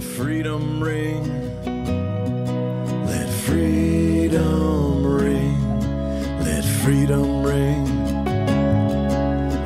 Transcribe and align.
Let 0.00 0.08
freedom 0.08 0.82
ring. 0.82 1.24
Let 3.04 3.28
freedom 3.28 5.04
ring. 5.04 5.60
Let 6.38 6.64
freedom 6.64 7.42
ring. 7.42 7.84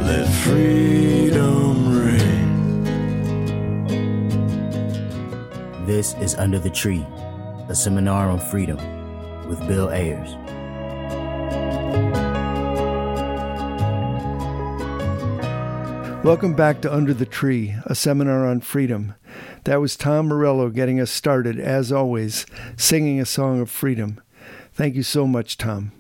Let 0.03 0.27
freedom 0.43 2.03
ring. 2.03 2.85
This 5.87 6.15
is 6.15 6.35
Under 6.35 6.59
the 6.59 6.71
Tree, 6.71 7.07
a 7.69 7.75
seminar 7.77 8.29
on 8.29 8.41
freedom 8.41 8.79
with 9.49 9.61
Bill 9.69 9.89
Ayers. 9.91 10.35
Welcome 16.25 16.55
back 16.55 16.81
to 16.81 16.93
Under 16.93 17.15
the 17.15 17.27
Tree, 17.27 17.77
a 17.87 17.95
seminar 17.95 18.45
on 18.49 18.61
freedom. 18.63 19.15
That 19.65 19.81
was 19.81 19.97
Tom 19.97 20.29
Morello 20.29 20.69
getting 20.69 21.01
us 21.01 21.11
started, 21.11 21.59
as 21.59 21.91
always, 21.91 22.45
singing 22.77 23.19
a 23.19 23.25
song 23.25 23.61
of 23.61 23.71
freedom. 23.71 24.21
Thank 24.75 24.95
you 24.95 25.03
so 25.03 25.27
much, 25.27 25.57
Tom. 25.57 25.93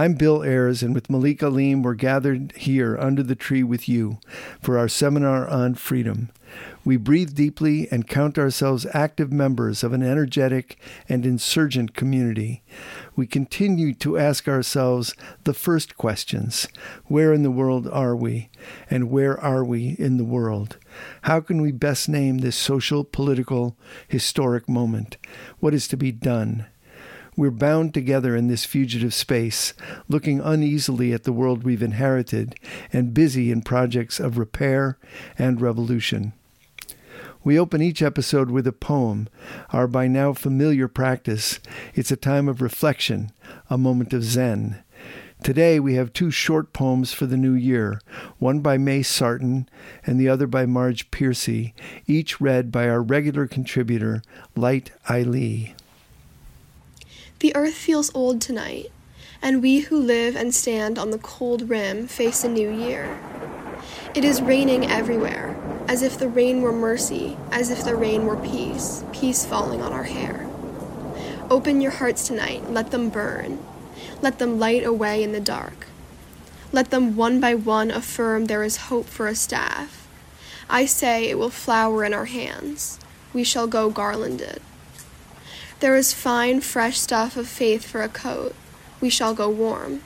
I'm 0.00 0.14
Bill 0.14 0.42
Ayers, 0.42 0.82
and 0.82 0.94
with 0.94 1.10
Malik 1.10 1.42
Alim, 1.42 1.82
we're 1.82 1.92
gathered 1.92 2.52
here 2.56 2.96
under 2.96 3.22
the 3.22 3.34
tree 3.34 3.62
with 3.62 3.86
you 3.86 4.18
for 4.62 4.78
our 4.78 4.88
seminar 4.88 5.46
on 5.46 5.74
freedom. 5.74 6.30
We 6.86 6.96
breathe 6.96 7.34
deeply 7.34 7.86
and 7.90 8.08
count 8.08 8.38
ourselves 8.38 8.86
active 8.94 9.30
members 9.30 9.84
of 9.84 9.92
an 9.92 10.02
energetic 10.02 10.78
and 11.06 11.26
insurgent 11.26 11.94
community. 11.94 12.62
We 13.14 13.26
continue 13.26 13.92
to 13.96 14.16
ask 14.16 14.48
ourselves 14.48 15.14
the 15.44 15.52
first 15.52 15.98
questions 15.98 16.66
Where 17.04 17.34
in 17.34 17.42
the 17.42 17.50
world 17.50 17.86
are 17.86 18.16
we? 18.16 18.48
And 18.88 19.10
where 19.10 19.38
are 19.38 19.62
we 19.62 19.96
in 19.98 20.16
the 20.16 20.24
world? 20.24 20.78
How 21.24 21.40
can 21.40 21.60
we 21.60 21.72
best 21.72 22.08
name 22.08 22.38
this 22.38 22.56
social, 22.56 23.04
political, 23.04 23.76
historic 24.08 24.66
moment? 24.66 25.18
What 25.58 25.74
is 25.74 25.86
to 25.88 25.98
be 25.98 26.10
done? 26.10 26.68
We're 27.36 27.50
bound 27.50 27.94
together 27.94 28.34
in 28.36 28.48
this 28.48 28.64
fugitive 28.64 29.14
space, 29.14 29.72
looking 30.08 30.40
uneasily 30.40 31.12
at 31.12 31.24
the 31.24 31.32
world 31.32 31.62
we've 31.62 31.82
inherited 31.82 32.56
and 32.92 33.14
busy 33.14 33.50
in 33.50 33.62
projects 33.62 34.20
of 34.20 34.38
repair 34.38 34.98
and 35.38 35.60
revolution. 35.60 36.32
We 37.42 37.58
open 37.58 37.80
each 37.80 38.02
episode 38.02 38.50
with 38.50 38.66
a 38.66 38.72
poem, 38.72 39.28
our 39.70 39.86
by 39.86 40.08
now 40.08 40.34
familiar 40.34 40.88
practice. 40.88 41.58
It's 41.94 42.10
a 42.10 42.16
time 42.16 42.48
of 42.48 42.60
reflection, 42.60 43.32
a 43.70 43.78
moment 43.78 44.12
of 44.12 44.24
Zen. 44.24 44.82
Today 45.42 45.80
we 45.80 45.94
have 45.94 46.12
two 46.12 46.30
short 46.30 46.74
poems 46.74 47.14
for 47.14 47.24
the 47.24 47.38
new 47.38 47.54
year, 47.54 47.98
one 48.38 48.60
by 48.60 48.76
May 48.76 49.02
Sarton 49.02 49.66
and 50.04 50.20
the 50.20 50.28
other 50.28 50.46
by 50.46 50.66
Marge 50.66 51.10
Piercy, 51.10 51.72
each 52.06 52.42
read 52.42 52.70
by 52.70 52.90
our 52.90 53.02
regular 53.02 53.46
contributor, 53.46 54.20
Light 54.54 54.90
Eileen. 55.08 55.74
The 57.40 57.56
earth 57.56 57.72
feels 57.72 58.14
old 58.14 58.42
tonight, 58.42 58.92
and 59.40 59.62
we 59.62 59.80
who 59.80 59.98
live 59.98 60.36
and 60.36 60.54
stand 60.54 60.98
on 60.98 61.10
the 61.10 61.16
cold 61.16 61.70
rim 61.70 62.06
face 62.06 62.44
a 62.44 62.50
new 62.50 62.70
year. 62.70 63.18
It 64.14 64.26
is 64.26 64.42
raining 64.42 64.90
everywhere, 64.90 65.56
as 65.88 66.02
if 66.02 66.18
the 66.18 66.28
rain 66.28 66.60
were 66.60 66.70
mercy, 66.70 67.38
as 67.50 67.70
if 67.70 67.82
the 67.82 67.96
rain 67.96 68.26
were 68.26 68.36
peace, 68.36 69.04
peace 69.14 69.46
falling 69.46 69.80
on 69.80 69.90
our 69.90 70.04
hair. 70.04 70.50
Open 71.48 71.80
your 71.80 71.92
hearts 71.92 72.26
tonight, 72.26 72.70
let 72.70 72.90
them 72.90 73.08
burn. 73.08 73.58
Let 74.20 74.38
them 74.38 74.58
light 74.58 74.84
away 74.84 75.22
in 75.22 75.32
the 75.32 75.40
dark. 75.40 75.86
Let 76.72 76.90
them 76.90 77.16
one 77.16 77.40
by 77.40 77.54
one 77.54 77.90
affirm 77.90 78.44
there 78.44 78.62
is 78.62 78.88
hope 78.88 79.06
for 79.06 79.26
a 79.26 79.34
staff. 79.34 80.06
I 80.68 80.84
say 80.84 81.30
it 81.30 81.38
will 81.38 81.48
flower 81.48 82.04
in 82.04 82.12
our 82.12 82.26
hands. 82.26 83.00
We 83.32 83.44
shall 83.44 83.66
go 83.66 83.88
garlanded. 83.88 84.60
There 85.80 85.96
is 85.96 86.12
fine, 86.12 86.60
fresh 86.60 87.00
stuff 87.00 87.38
of 87.38 87.48
faith 87.48 87.86
for 87.86 88.02
a 88.02 88.08
coat. 88.08 88.54
We 89.00 89.08
shall 89.08 89.32
go 89.32 89.48
warm. 89.48 90.02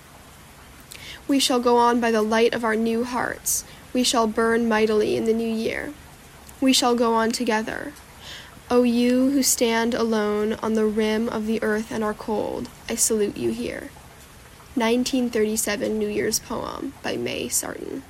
We 1.26 1.40
shall 1.40 1.58
go 1.58 1.78
on 1.78 2.00
by 2.00 2.12
the 2.12 2.22
light 2.22 2.54
of 2.54 2.62
our 2.62 2.76
new 2.76 3.02
hearts. 3.02 3.64
We 3.92 4.04
shall 4.04 4.28
burn 4.28 4.68
mightily 4.68 5.16
in 5.16 5.24
the 5.24 5.32
new 5.32 5.52
year. 5.52 5.92
We 6.60 6.72
shall 6.72 6.94
go 6.94 7.14
on 7.14 7.32
together. 7.32 7.92
O 8.70 8.84
you 8.84 9.30
who 9.30 9.42
stand 9.42 9.94
alone 9.94 10.52
on 10.62 10.74
the 10.74 10.86
rim 10.86 11.28
of 11.28 11.46
the 11.46 11.60
earth 11.60 11.90
and 11.90 12.04
are 12.04 12.14
cold, 12.14 12.68
I 12.88 12.94
salute 12.94 13.36
you 13.36 13.50
here. 13.50 13.90
1937 14.76 15.98
New 15.98 16.08
Year's 16.08 16.38
Poem 16.38 16.94
by 17.02 17.16
May 17.16 17.48
Sarton. 17.48 18.04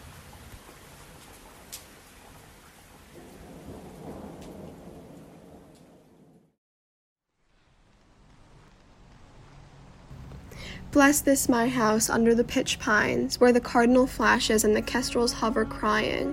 Bless 10.94 11.22
this 11.22 11.48
my 11.48 11.66
house 11.66 12.08
under 12.08 12.36
the 12.36 12.44
pitch 12.44 12.78
pines, 12.78 13.40
where 13.40 13.52
the 13.52 13.60
cardinal 13.60 14.06
flashes 14.06 14.62
and 14.62 14.76
the 14.76 14.80
kestrels 14.80 15.32
hover 15.32 15.64
crying, 15.64 16.32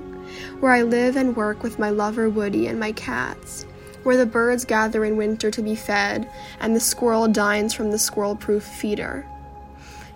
where 0.59 0.71
I 0.71 0.83
live 0.83 1.15
and 1.15 1.35
work 1.35 1.63
with 1.63 1.79
my 1.79 1.89
lover 1.89 2.29
Woody 2.29 2.67
and 2.67 2.79
my 2.79 2.91
cats, 2.91 3.65
where 4.03 4.17
the 4.17 4.25
birds 4.27 4.63
gather 4.63 5.03
in 5.03 5.17
winter 5.17 5.49
to 5.49 5.63
be 5.63 5.73
fed, 5.73 6.29
and 6.59 6.75
the 6.75 6.79
squirrel 6.79 7.27
dines 7.27 7.73
from 7.73 7.89
the 7.89 7.97
squirrel 7.97 8.35
proof 8.35 8.61
feeder. 8.63 9.25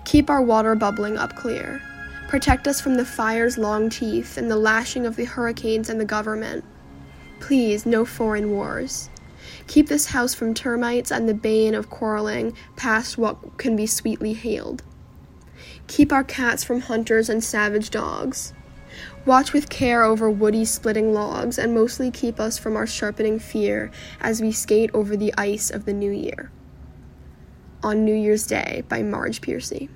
Keep 0.03 0.29
our 0.29 0.43
water 0.43 0.75
bubbling 0.75 1.17
up 1.17 1.35
clear. 1.35 1.81
Protect 2.27 2.67
us 2.67 2.79
from 2.79 2.97
the 2.97 3.05
fire's 3.05 3.57
long 3.57 3.89
teeth 3.89 4.37
and 4.37 4.51
the 4.51 4.57
lashing 4.57 5.07
of 5.07 5.15
the 5.15 5.25
hurricanes 5.25 5.89
and 5.89 5.99
the 5.99 6.05
government. 6.05 6.63
Please, 7.39 7.87
no 7.87 8.05
foreign 8.05 8.51
wars. 8.51 9.09
Keep 9.67 9.87
this 9.87 10.07
house 10.07 10.33
from 10.33 10.53
termites 10.53 11.11
and 11.11 11.27
the 11.27 11.33
bane 11.33 11.75
of 11.75 11.89
quarreling 11.89 12.55
past 12.75 13.17
what 13.17 13.57
can 13.57 13.75
be 13.75 13.85
sweetly 13.85 14.33
hailed. 14.33 14.83
Keep 15.87 16.11
our 16.11 16.23
cats 16.23 16.63
from 16.63 16.81
hunters 16.81 17.29
and 17.29 17.43
savage 17.43 17.89
dogs. 17.89 18.53
Watch 19.25 19.53
with 19.53 19.69
care 19.69 20.03
over 20.03 20.29
woody 20.29 20.65
splitting 20.65 21.13
logs, 21.13 21.57
and 21.57 21.73
mostly 21.73 22.11
keep 22.11 22.39
us 22.39 22.57
from 22.57 22.75
our 22.75 22.87
sharpening 22.87 23.39
fear 23.39 23.91
as 24.21 24.41
we 24.41 24.51
skate 24.51 24.89
over 24.93 25.17
the 25.17 25.33
ice 25.37 25.69
of 25.69 25.85
the 25.85 25.93
new 25.93 26.11
year. 26.11 26.51
On 27.83 28.05
New 28.05 28.15
Year's 28.15 28.47
Day 28.47 28.83
by 28.87 29.03
Marge 29.03 29.41
Piercy. 29.41 29.89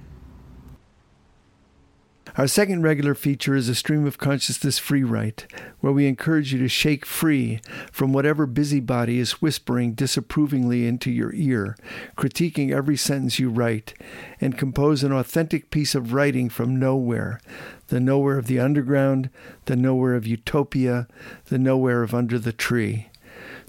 Our 2.39 2.47
second 2.47 2.83
regular 2.83 3.15
feature 3.15 3.53
is 3.53 3.67
a 3.67 3.75
stream 3.75 4.07
of 4.07 4.17
consciousness 4.17 4.79
free 4.79 5.03
write, 5.03 5.45
where 5.81 5.91
we 5.91 6.07
encourage 6.07 6.53
you 6.53 6.59
to 6.59 6.69
shake 6.69 7.05
free 7.05 7.59
from 7.91 8.13
whatever 8.13 8.45
busybody 8.45 9.19
is 9.19 9.41
whispering 9.41 9.91
disapprovingly 9.91 10.87
into 10.87 11.11
your 11.11 11.33
ear, 11.33 11.75
critiquing 12.15 12.71
every 12.71 12.95
sentence 12.95 13.39
you 13.39 13.49
write, 13.49 13.93
and 14.39 14.57
compose 14.57 15.03
an 15.03 15.11
authentic 15.11 15.69
piece 15.69 15.93
of 15.93 16.13
writing 16.13 16.47
from 16.47 16.79
nowhere 16.79 17.41
the 17.87 17.99
nowhere 17.99 18.37
of 18.37 18.47
the 18.47 18.59
underground, 18.59 19.29
the 19.65 19.75
nowhere 19.75 20.15
of 20.15 20.25
utopia, 20.25 21.09
the 21.47 21.59
nowhere 21.59 22.03
of 22.03 22.13
under 22.13 22.39
the 22.39 22.53
tree. 22.53 23.09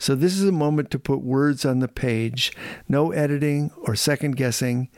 So, 0.01 0.15
this 0.15 0.33
is 0.33 0.45
a 0.45 0.53
moment 0.53 0.91
to 0.93 0.99
put 0.99 1.21
words 1.21 1.67
on 1.67 1.81
the 1.81 1.87
page, 1.87 2.53
no 2.89 3.13
editing 3.13 3.71
or 3.83 3.95
second 3.95 4.35
guessing, 4.35 4.89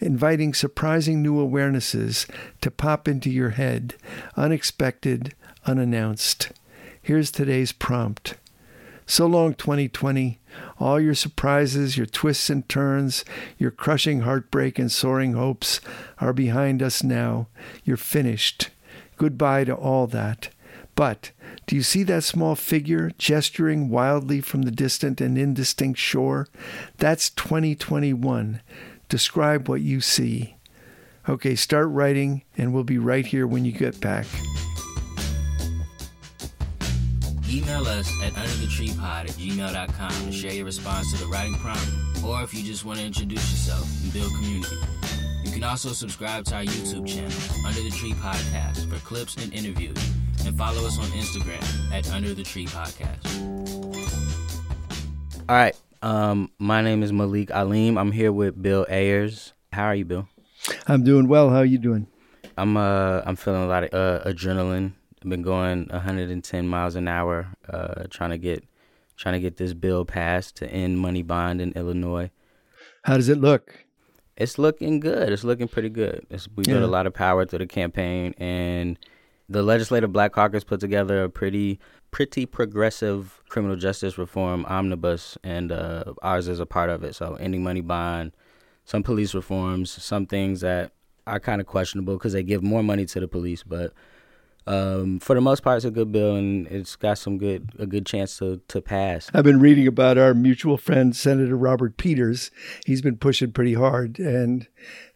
inviting 0.00 0.52
surprising 0.52 1.22
new 1.22 1.36
awarenesses 1.36 2.28
to 2.60 2.70
pop 2.70 3.08
into 3.08 3.30
your 3.30 3.50
head, 3.50 3.94
unexpected, 4.36 5.34
unannounced. 5.64 6.52
Here's 7.00 7.30
today's 7.30 7.72
prompt. 7.72 8.34
So 9.06 9.24
long, 9.24 9.54
2020. 9.54 10.38
All 10.78 11.00
your 11.00 11.14
surprises, 11.14 11.96
your 11.96 12.04
twists 12.04 12.50
and 12.50 12.68
turns, 12.68 13.24
your 13.56 13.70
crushing 13.70 14.20
heartbreak 14.20 14.78
and 14.78 14.92
soaring 14.92 15.32
hopes 15.32 15.80
are 16.18 16.34
behind 16.34 16.82
us 16.82 17.02
now. 17.02 17.48
You're 17.82 17.96
finished. 17.96 18.68
Goodbye 19.16 19.64
to 19.64 19.74
all 19.74 20.06
that. 20.08 20.50
But 20.94 21.30
do 21.66 21.76
you 21.76 21.82
see 21.82 22.02
that 22.04 22.24
small 22.24 22.54
figure 22.54 23.12
gesturing 23.18 23.88
wildly 23.90 24.40
from 24.40 24.62
the 24.62 24.70
distant 24.70 25.20
and 25.20 25.38
indistinct 25.38 25.98
shore? 25.98 26.48
That's 26.98 27.30
2021. 27.30 28.60
Describe 29.08 29.68
what 29.68 29.80
you 29.80 30.00
see. 30.00 30.56
Okay, 31.28 31.54
start 31.54 31.88
writing, 31.88 32.42
and 32.56 32.72
we'll 32.72 32.84
be 32.84 32.98
right 32.98 33.26
here 33.26 33.46
when 33.46 33.64
you 33.64 33.72
get 33.72 34.00
back. 34.00 34.26
Email 37.48 37.86
us 37.86 38.10
at 38.22 38.32
underthetreepod 38.32 39.00
at 39.02 39.30
gmail.com 39.30 40.26
to 40.26 40.32
share 40.32 40.52
your 40.52 40.64
response 40.64 41.12
to 41.12 41.18
the 41.18 41.26
writing 41.26 41.54
prompt, 41.54 41.90
or 42.24 42.42
if 42.42 42.54
you 42.54 42.62
just 42.62 42.84
want 42.84 42.98
to 42.98 43.04
introduce 43.04 43.50
yourself 43.50 43.88
and 44.02 44.12
build 44.12 44.32
community. 44.34 44.76
You 45.44 45.50
can 45.52 45.64
also 45.64 45.88
subscribe 45.90 46.44
to 46.46 46.56
our 46.56 46.64
YouTube 46.64 47.06
channel, 47.08 47.32
Under 47.66 47.80
the 47.80 47.90
Tree 47.90 48.12
Podcast, 48.12 48.88
for 48.88 49.04
clips 49.04 49.36
and 49.36 49.52
interviews, 49.52 49.98
and 50.46 50.56
follow 50.56 50.86
us 50.86 50.98
on 50.98 51.06
Instagram 51.06 51.92
at 51.92 52.10
Under 52.12 52.34
the 52.34 52.42
Tree 52.42 52.66
Podcast. 52.66 53.26
All 55.48 55.56
right. 55.56 55.76
Um, 56.02 56.50
my 56.58 56.80
name 56.80 57.02
is 57.02 57.12
Malik 57.12 57.50
Alim. 57.50 57.98
I'm 57.98 58.12
here 58.12 58.32
with 58.32 58.60
Bill 58.60 58.86
Ayers. 58.88 59.52
How 59.72 59.84
are 59.84 59.94
you, 59.94 60.04
Bill? 60.04 60.28
I'm 60.86 61.04
doing 61.04 61.28
well. 61.28 61.50
How 61.50 61.58
are 61.58 61.64
you 61.64 61.78
doing? 61.78 62.06
I'm 62.56 62.76
uh 62.76 63.22
I'm 63.24 63.36
feeling 63.36 63.62
a 63.62 63.66
lot 63.66 63.84
of 63.84 63.94
uh, 63.94 64.28
adrenaline. 64.28 64.92
I've 65.22 65.28
been 65.28 65.42
going 65.42 65.88
110 65.90 66.68
miles 66.68 66.94
an 66.94 67.08
hour, 67.08 67.48
uh, 67.68 68.04
trying 68.10 68.30
to 68.30 68.38
get 68.38 68.64
trying 69.16 69.34
to 69.34 69.40
get 69.40 69.56
this 69.58 69.74
bill 69.74 70.04
passed 70.04 70.56
to 70.56 70.70
end 70.70 70.98
money 70.98 71.22
bond 71.22 71.60
in 71.60 71.72
Illinois. 71.72 72.30
How 73.02 73.16
does 73.16 73.28
it 73.28 73.38
look? 73.38 73.84
It's 74.36 74.58
looking 74.58 75.00
good. 75.00 75.30
It's 75.30 75.44
looking 75.44 75.68
pretty 75.68 75.90
good. 75.90 76.26
It's, 76.30 76.48
we 76.56 76.64
yeah. 76.66 76.78
a 76.78 76.86
lot 76.86 77.06
of 77.06 77.12
power 77.12 77.44
through 77.44 77.58
the 77.58 77.66
campaign, 77.66 78.34
and 78.38 78.98
the 79.50 79.62
Legislative 79.64 80.12
Black 80.12 80.32
Caucus 80.32 80.64
put 80.64 80.80
together 80.80 81.24
a 81.24 81.28
pretty 81.28 81.80
pretty 82.12 82.46
progressive 82.46 83.42
criminal 83.48 83.76
justice 83.76 84.16
reform 84.16 84.64
omnibus, 84.66 85.36
and 85.44 85.70
uh, 85.72 86.04
ours 86.22 86.48
is 86.48 86.60
a 86.60 86.66
part 86.66 86.88
of 86.88 87.04
it. 87.04 87.14
So 87.14 87.34
ending 87.34 87.62
money 87.62 87.80
bond, 87.80 88.32
some 88.84 89.02
police 89.02 89.34
reforms, 89.34 89.90
some 89.90 90.26
things 90.26 90.60
that 90.60 90.92
are 91.26 91.40
kind 91.40 91.60
of 91.60 91.66
questionable 91.66 92.14
because 92.14 92.32
they 92.32 92.42
give 92.42 92.62
more 92.62 92.82
money 92.82 93.04
to 93.06 93.20
the 93.20 93.28
police, 93.28 93.62
but 93.62 93.92
um, 94.66 95.18
for 95.18 95.34
the 95.34 95.40
most 95.40 95.62
part, 95.62 95.76
it's 95.76 95.84
a 95.84 95.90
good 95.90 96.12
bill, 96.12 96.36
and 96.36 96.66
it's 96.68 96.94
got 96.94 97.18
some 97.18 97.38
good 97.38 97.70
a 97.78 97.86
good 97.86 98.06
chance 98.06 98.38
to 98.38 98.60
to 98.68 98.80
pass. 98.80 99.30
I've 99.34 99.44
been 99.44 99.60
reading 99.60 99.86
about 99.86 100.18
our 100.18 100.34
mutual 100.34 100.76
friend 100.76 101.16
Senator 101.16 101.56
Robert 101.56 101.96
Peters. 101.96 102.50
He's 102.86 103.02
been 103.02 103.16
pushing 103.16 103.52
pretty 103.52 103.74
hard, 103.74 104.18
and 104.18 104.68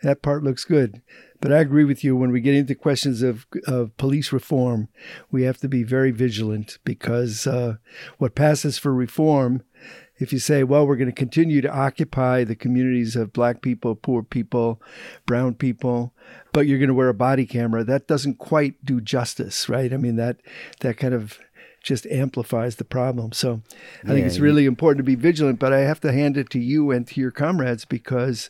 that 0.03 0.23
part 0.23 0.43
looks 0.43 0.65
good. 0.65 1.03
But 1.45 1.53
I 1.53 1.59
agree 1.59 1.85
with 1.85 2.03
you. 2.03 2.17
When 2.17 2.31
we 2.33 2.41
get 2.41 2.55
into 2.55 2.75
questions 2.75 3.21
of 3.21 3.47
of 3.67 3.95
police 3.99 4.33
reform, 4.33 4.89
we 5.31 5.43
have 5.43 5.59
to 5.59 5.69
be 5.69 5.83
very 5.83 6.11
vigilant 6.11 6.79
because 6.87 7.47
uh, 7.47 7.75
what 8.17 8.35
passes 8.35 8.79
for 8.79 8.95
reform 8.95 9.63
if 10.17 10.33
you 10.33 10.39
say, 10.39 10.65
well, 10.65 10.87
we're 10.87 10.97
going 10.97 11.11
to 11.11 11.13
continue 11.13 11.61
to 11.61 11.69
occupy 11.69 12.45
the 12.45 12.55
communities 12.55 13.15
of 13.15 13.35
black 13.35 13.61
people, 13.61 13.95
poor 13.95 14.23
people, 14.23 14.81
brown 15.27 15.53
people, 15.55 16.15
but 16.55 16.67
you're 16.67 16.79
going 16.79 16.89
to 16.89 16.95
wear 16.95 17.11
a 17.11 17.15
body 17.15 17.45
camera, 17.45 17.85
that 17.85 18.07
doesn't 18.07 18.39
quite 18.39 18.83
do 18.83 19.03
justice, 19.03 19.69
right? 19.69 19.93
I 19.93 19.99
mean, 19.99 20.17
that 20.17 20.39
that 20.81 20.97
kind 20.97 21.13
of 21.13 21.41
just 21.83 22.07
amplifies 22.07 22.77
the 22.77 22.85
problem. 22.85 23.33
So 23.33 23.61
I 24.05 24.09
yeah, 24.09 24.15
think 24.15 24.27
it's 24.27 24.39
really 24.39 24.65
important 24.65 24.99
to 24.99 25.05
be 25.05 25.17
vigilant, 25.17 25.59
but 25.59 25.73
I 25.73 25.81
have 25.81 26.01
to 26.01 26.13
hand 26.13 26.39
it 26.39 26.49
to 26.51 26.59
you 26.59 26.91
and 26.91 27.07
to 27.09 27.21
your 27.21 27.31
comrades 27.31 27.85
because 27.85 28.49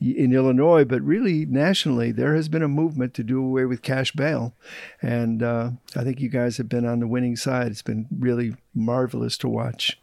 in 0.00 0.32
Illinois, 0.32 0.84
but 0.84 1.02
really 1.02 1.44
nationally, 1.44 2.10
there 2.10 2.34
has 2.34 2.48
been 2.48 2.62
a 2.62 2.68
movement 2.68 3.12
to 3.14 3.22
do 3.22 3.42
away 3.44 3.66
with 3.66 3.82
cash 3.82 4.12
bail. 4.12 4.54
And 5.02 5.42
uh, 5.42 5.70
I 5.94 6.04
think 6.04 6.20
you 6.20 6.28
guys 6.28 6.56
have 6.56 6.68
been 6.68 6.86
on 6.86 7.00
the 7.00 7.06
winning 7.06 7.36
side. 7.36 7.68
It's 7.68 7.82
been 7.82 8.06
really 8.18 8.56
marvelous 8.74 9.36
to 9.38 9.48
watch. 9.48 10.00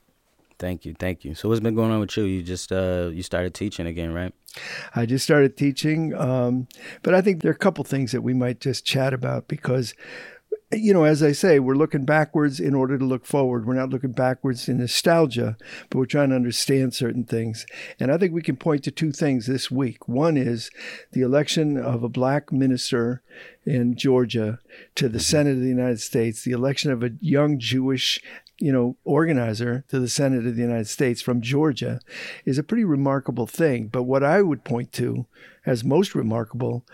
Thank 0.59 0.85
you, 0.85 0.95
thank 0.97 1.23
you. 1.23 1.35
So 1.35 1.49
what's 1.49 1.61
been 1.61 1.75
going 1.75 1.91
on 1.91 1.99
with 1.99 2.17
you? 2.17 2.23
You 2.23 2.41
just 2.41 2.71
uh, 2.71 3.11
you 3.13 3.21
started 3.21 3.53
teaching 3.53 3.85
again, 3.85 4.11
right? 4.11 4.33
I 4.95 5.05
just 5.05 5.23
started 5.23 5.55
teaching, 5.55 6.15
um, 6.15 6.67
but 7.03 7.13
I 7.13 7.21
think 7.21 7.41
there 7.41 7.51
are 7.51 7.55
a 7.55 7.57
couple 7.57 7.83
things 7.83 8.11
that 8.11 8.21
we 8.21 8.33
might 8.33 8.59
just 8.59 8.83
chat 8.83 9.13
about 9.13 9.47
because 9.47 9.93
you 10.71 10.93
know, 10.93 11.05
as 11.05 11.23
I 11.23 11.31
say, 11.31 11.59
we're 11.59 11.75
looking 11.75 12.03
backwards 12.03 12.59
in 12.59 12.75
order 12.75 12.97
to 12.97 13.05
look 13.05 13.25
forward. 13.25 13.65
We're 13.65 13.75
not 13.75 13.89
looking 13.89 14.11
backwards 14.11 14.67
in 14.67 14.79
nostalgia, 14.79 15.55
but 15.89 15.97
we're 15.97 16.05
trying 16.05 16.29
to 16.29 16.35
understand 16.35 16.93
certain 16.93 17.23
things. 17.23 17.65
And 17.99 18.11
I 18.11 18.17
think 18.17 18.33
we 18.33 18.41
can 18.41 18.57
point 18.57 18.83
to 18.83 18.91
two 18.91 19.13
things 19.13 19.47
this 19.47 19.71
week. 19.71 20.09
One 20.09 20.35
is 20.35 20.69
the 21.13 21.21
election 21.21 21.77
of 21.77 22.03
a 22.03 22.09
black 22.09 22.51
minister 22.51 23.21
in 23.65 23.95
Georgia 23.95 24.59
to 24.95 25.07
the 25.07 25.19
mm-hmm. 25.19 25.23
Senate 25.23 25.51
of 25.51 25.61
the 25.61 25.67
United 25.67 26.01
States, 26.01 26.43
the 26.43 26.51
election 26.51 26.91
of 26.91 27.01
a 27.01 27.11
young 27.21 27.59
Jewish 27.59 28.21
you 28.59 28.71
know, 28.71 28.97
organizer 29.03 29.85
to 29.89 29.99
the 29.99 30.09
Senate 30.09 30.47
of 30.47 30.55
the 30.55 30.61
United 30.61 30.87
States 30.87 31.21
from 31.21 31.41
Georgia 31.41 31.99
is 32.45 32.57
a 32.57 32.63
pretty 32.63 32.83
remarkable 32.83 33.45
thing. 33.45 33.87
But 33.87 34.03
what 34.03 34.23
I 34.23 34.41
would 34.41 34.63
point 34.63 34.91
to 34.93 35.27
as 35.65 35.83
most 35.83 36.15
remarkable 36.15 36.85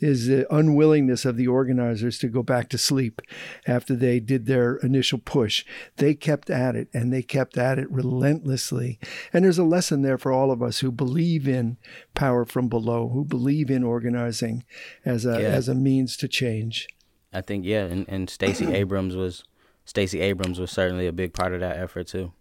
is 0.00 0.26
the 0.26 0.52
unwillingness 0.52 1.24
of 1.24 1.36
the 1.36 1.46
organizers 1.46 2.18
to 2.18 2.28
go 2.28 2.42
back 2.42 2.68
to 2.70 2.78
sleep 2.78 3.20
after 3.66 3.94
they 3.94 4.18
did 4.18 4.46
their 4.46 4.76
initial 4.76 5.18
push. 5.18 5.64
They 5.96 6.14
kept 6.14 6.50
at 6.50 6.74
it 6.74 6.88
and 6.92 7.12
they 7.12 7.22
kept 7.22 7.56
at 7.56 7.78
it 7.78 7.90
relentlessly. 7.90 8.98
And 9.32 9.44
there's 9.44 9.58
a 9.58 9.64
lesson 9.64 10.02
there 10.02 10.18
for 10.18 10.32
all 10.32 10.50
of 10.50 10.62
us 10.62 10.80
who 10.80 10.90
believe 10.90 11.46
in 11.46 11.76
power 12.14 12.44
from 12.44 12.68
below, 12.68 13.10
who 13.10 13.24
believe 13.24 13.70
in 13.70 13.84
organizing 13.84 14.64
as 15.04 15.24
a 15.24 15.40
yeah. 15.40 15.48
as 15.48 15.68
a 15.68 15.74
means 15.74 16.16
to 16.16 16.26
change. 16.26 16.88
I 17.32 17.42
think 17.42 17.64
yeah, 17.64 17.84
and, 17.84 18.06
and 18.08 18.28
Stacey 18.28 18.66
Abrams 18.74 19.14
was 19.14 19.44
Stacey 19.92 20.22
Abrams 20.22 20.58
was 20.58 20.70
certainly 20.70 21.06
a 21.06 21.12
big 21.12 21.34
part 21.34 21.52
of 21.52 21.60
that 21.60 21.76
effort 21.76 22.06
too. 22.06 22.32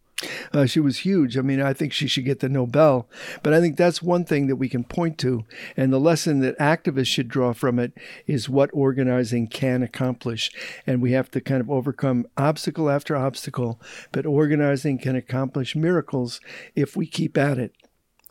Uh, 0.54 0.66
she 0.66 0.80
was 0.80 1.00
huge. 1.00 1.38
I 1.38 1.42
mean, 1.42 1.62
I 1.62 1.74
think 1.74 1.92
she 1.92 2.08
should 2.08 2.24
get 2.24 2.40
the 2.40 2.48
Nobel. 2.48 3.10
But 3.44 3.54
I 3.54 3.60
think 3.60 3.76
that's 3.76 4.02
one 4.02 4.24
thing 4.24 4.48
that 4.48 4.56
we 4.56 4.70
can 4.70 4.86
point 4.86 5.18
to. 5.18 5.44
And 5.76 5.92
the 5.92 6.00
lesson 6.00 6.40
that 6.40 6.58
activists 6.60 7.08
should 7.08 7.28
draw 7.28 7.52
from 7.52 7.78
it 7.78 7.92
is 8.26 8.48
what 8.48 8.70
organizing 8.72 9.48
can 9.48 9.84
accomplish. 9.84 10.50
And 10.88 11.02
we 11.02 11.12
have 11.12 11.30
to 11.32 11.42
kind 11.42 11.60
of 11.60 11.70
overcome 11.70 12.26
obstacle 12.38 12.90
after 12.90 13.18
obstacle. 13.18 13.82
But 14.14 14.26
organizing 14.26 14.98
can 14.98 15.18
accomplish 15.18 15.76
miracles 15.76 16.40
if 16.74 16.96
we 16.96 17.06
keep 17.06 17.38
at 17.38 17.58
it. 17.58 17.74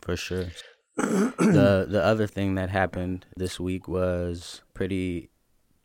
For 0.01 0.17
sure. 0.17 0.47
the 0.95 1.85
the 1.87 2.03
other 2.03 2.25
thing 2.25 2.55
that 2.55 2.71
happened 2.71 3.27
this 3.37 3.59
week 3.59 3.87
was 3.87 4.63
pretty 4.73 5.29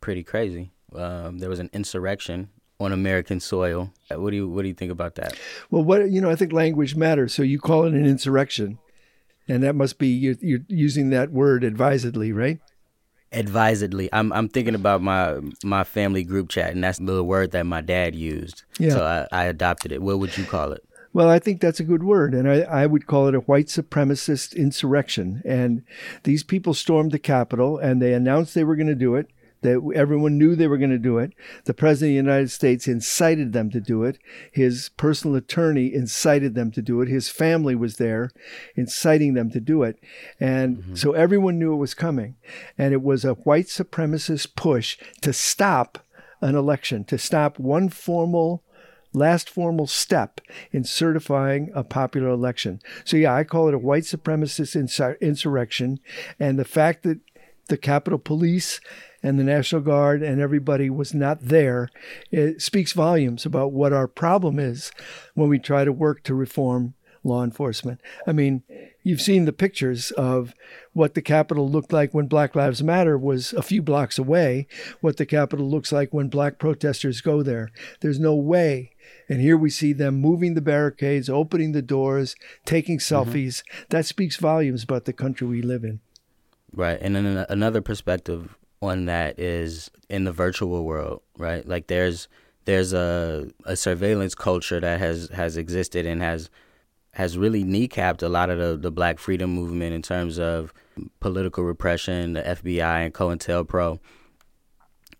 pretty 0.01 0.23
crazy. 0.23 0.71
Um, 0.95 1.37
there 1.37 1.49
was 1.49 1.59
an 1.59 1.69
insurrection 1.71 2.49
on 2.79 2.91
American 2.91 3.39
soil. 3.39 3.91
What 4.09 4.31
do 4.31 4.35
you 4.35 4.49
what 4.49 4.61
do 4.61 4.67
you 4.67 4.73
think 4.73 4.91
about 4.91 5.15
that? 5.15 5.37
Well, 5.69 5.83
what 5.83 6.09
you 6.09 6.21
know, 6.21 6.29
I 6.29 6.35
think 6.35 6.53
language 6.53 6.95
matters. 6.95 7.33
So 7.33 7.43
you 7.43 7.59
call 7.59 7.85
it 7.85 7.93
an 7.93 8.05
insurrection, 8.05 8.79
and 9.47 9.63
that 9.63 9.75
must 9.75 9.97
be 9.97 10.07
you're, 10.07 10.35
you're 10.41 10.61
using 10.67 11.09
that 11.09 11.31
word 11.31 11.63
advisedly, 11.63 12.31
right? 12.31 12.59
Advisedly, 13.31 14.09
I'm 14.13 14.31
I'm 14.31 14.47
thinking 14.47 14.75
about 14.75 15.01
my 15.01 15.39
my 15.63 15.83
family 15.83 16.23
group 16.23 16.49
chat, 16.49 16.71
and 16.71 16.83
that's 16.83 16.99
the 16.99 17.23
word 17.23 17.51
that 17.51 17.65
my 17.65 17.81
dad 17.81 18.15
used. 18.15 18.63
Yeah. 18.79 18.91
So 18.91 19.05
I, 19.05 19.27
I 19.31 19.43
adopted 19.45 19.91
it. 19.91 20.01
What 20.01 20.19
would 20.19 20.37
you 20.37 20.45
call 20.45 20.71
it? 20.71 20.83
Well, 21.13 21.29
I 21.29 21.39
think 21.39 21.61
that's 21.61 21.79
a 21.79 21.83
good 21.83 22.03
word, 22.03 22.35
and 22.35 22.49
I, 22.49 22.61
I 22.61 22.85
would 22.85 23.07
call 23.07 23.27
it 23.27 23.33
a 23.33 23.39
white 23.39 23.67
supremacist 23.67 24.55
insurrection. 24.55 25.41
And 25.43 25.83
these 26.23 26.43
people 26.43 26.75
stormed 26.75 27.11
the 27.11 27.17
Capitol, 27.17 27.79
and 27.79 27.99
they 27.99 28.13
announced 28.13 28.53
they 28.53 28.63
were 28.63 28.75
going 28.75 28.87
to 28.87 28.95
do 28.95 29.15
it 29.15 29.27
that 29.61 29.81
everyone 29.95 30.37
knew 30.37 30.55
they 30.55 30.67
were 30.67 30.77
going 30.77 30.91
to 30.91 30.97
do 30.97 31.17
it. 31.17 31.33
The 31.65 31.73
President 31.73 32.11
of 32.11 32.13
the 32.13 32.29
United 32.29 32.51
States 32.51 32.87
incited 32.87 33.53
them 33.53 33.69
to 33.71 33.79
do 33.79 34.03
it. 34.03 34.17
His 34.51 34.89
personal 34.97 35.35
attorney 35.35 35.93
incited 35.93 36.55
them 36.55 36.71
to 36.71 36.81
do 36.81 37.01
it. 37.01 37.09
His 37.09 37.29
family 37.29 37.75
was 37.75 37.97
there 37.97 38.31
inciting 38.75 39.33
them 39.33 39.49
to 39.51 39.59
do 39.59 39.83
it. 39.83 39.99
And 40.39 40.77
mm-hmm. 40.77 40.95
so 40.95 41.13
everyone 41.13 41.59
knew 41.59 41.73
it 41.73 41.77
was 41.77 41.93
coming. 41.93 42.35
And 42.77 42.93
it 42.93 43.01
was 43.01 43.25
a 43.25 43.33
white 43.33 43.67
supremacist 43.67 44.55
push 44.55 44.97
to 45.21 45.33
stop 45.33 45.99
an 46.41 46.55
election, 46.55 47.03
to 47.05 47.17
stop 47.17 47.57
one 47.57 47.89
formal 47.89 48.63
last 49.13 49.49
formal 49.49 49.87
step 49.87 50.41
in 50.71 50.83
certifying 50.83 51.71
a 51.73 51.83
popular 51.83 52.29
election. 52.29 52.79
So, 53.03 53.17
yeah, 53.17 53.33
I 53.33 53.43
call 53.43 53.67
it 53.67 53.73
a 53.73 53.79
white 53.79 54.03
supremacist 54.03 54.75
insurrection. 55.21 55.99
And 56.39 56.59
the 56.59 56.65
fact 56.65 57.03
that 57.03 57.19
the 57.67 57.77
Capitol 57.77 58.19
Police 58.19 58.79
and 59.23 59.39
the 59.39 59.43
National 59.43 59.81
Guard 59.81 60.21
and 60.21 60.39
everybody 60.41 60.89
was 60.89 61.13
not 61.13 61.41
there, 61.41 61.89
it 62.31 62.61
speaks 62.61 62.93
volumes 62.93 63.45
about 63.45 63.71
what 63.71 63.93
our 63.93 64.07
problem 64.07 64.59
is 64.59 64.91
when 65.33 65.49
we 65.49 65.59
try 65.59 65.83
to 65.83 65.91
work 65.91 66.23
to 66.23 66.35
reform 66.35 66.93
law 67.23 67.43
enforcement. 67.43 68.01
I 68.25 68.31
mean, 68.31 68.63
you've 69.03 69.21
seen 69.21 69.45
the 69.45 69.53
pictures 69.53 70.11
of 70.11 70.53
what 70.93 71.13
the 71.13 71.21
Capitol 71.21 71.69
looked 71.69 71.91
like 71.91 72.13
when 72.13 72.27
Black 72.27 72.55
Lives 72.55 72.81
Matter 72.81 73.17
was 73.17 73.53
a 73.53 73.61
few 73.61 73.81
blocks 73.81 74.17
away, 74.17 74.67
what 75.01 75.17
the 75.17 75.25
Capitol 75.25 75.69
looks 75.69 75.91
like 75.91 76.13
when 76.13 76.29
black 76.29 76.57
protesters 76.57 77.21
go 77.21 77.43
there. 77.43 77.69
There's 77.99 78.19
no 78.19 78.35
way. 78.35 78.91
And 79.29 79.41
here 79.41 79.57
we 79.57 79.69
see 79.69 79.93
them 79.93 80.15
moving 80.15 80.53
the 80.53 80.61
barricades, 80.61 81.29
opening 81.29 81.73
the 81.73 81.81
doors, 81.81 82.35
taking 82.65 82.97
mm-hmm. 82.97 83.15
selfies. 83.15 83.61
Mm-hmm. 83.61 83.83
That 83.89 84.05
speaks 84.05 84.37
volumes 84.37 84.83
about 84.83 85.05
the 85.05 85.13
country 85.13 85.47
we 85.47 85.61
live 85.61 85.83
in. 85.83 85.99
Right. 86.73 86.97
And 87.01 87.15
then 87.15 87.45
another 87.49 87.81
perspective 87.81 88.55
on 88.81 89.05
that 89.05 89.39
is 89.39 89.89
in 90.09 90.23
the 90.23 90.31
virtual 90.31 90.85
world, 90.85 91.21
right? 91.37 91.67
Like 91.67 91.87
there's 91.87 92.27
there's 92.65 92.93
a 92.93 93.49
a 93.65 93.75
surveillance 93.75 94.35
culture 94.35 94.79
that 94.79 94.99
has 94.99 95.29
has 95.29 95.57
existed 95.57 96.05
and 96.05 96.21
has 96.21 96.49
has 97.13 97.37
really 97.37 97.63
kneecapped 97.63 98.21
a 98.21 98.29
lot 98.29 98.49
of 98.51 98.59
the, 98.59 98.77
the 98.77 98.91
black 98.91 99.17
freedom 99.17 99.49
movement 99.49 99.93
in 99.93 100.03
terms 100.03 100.37
of 100.37 100.71
political 101.19 101.63
repression, 101.63 102.33
the 102.33 102.41
FBI 102.41 103.05
and 103.05 103.13
COINTELPRO, 103.13 103.99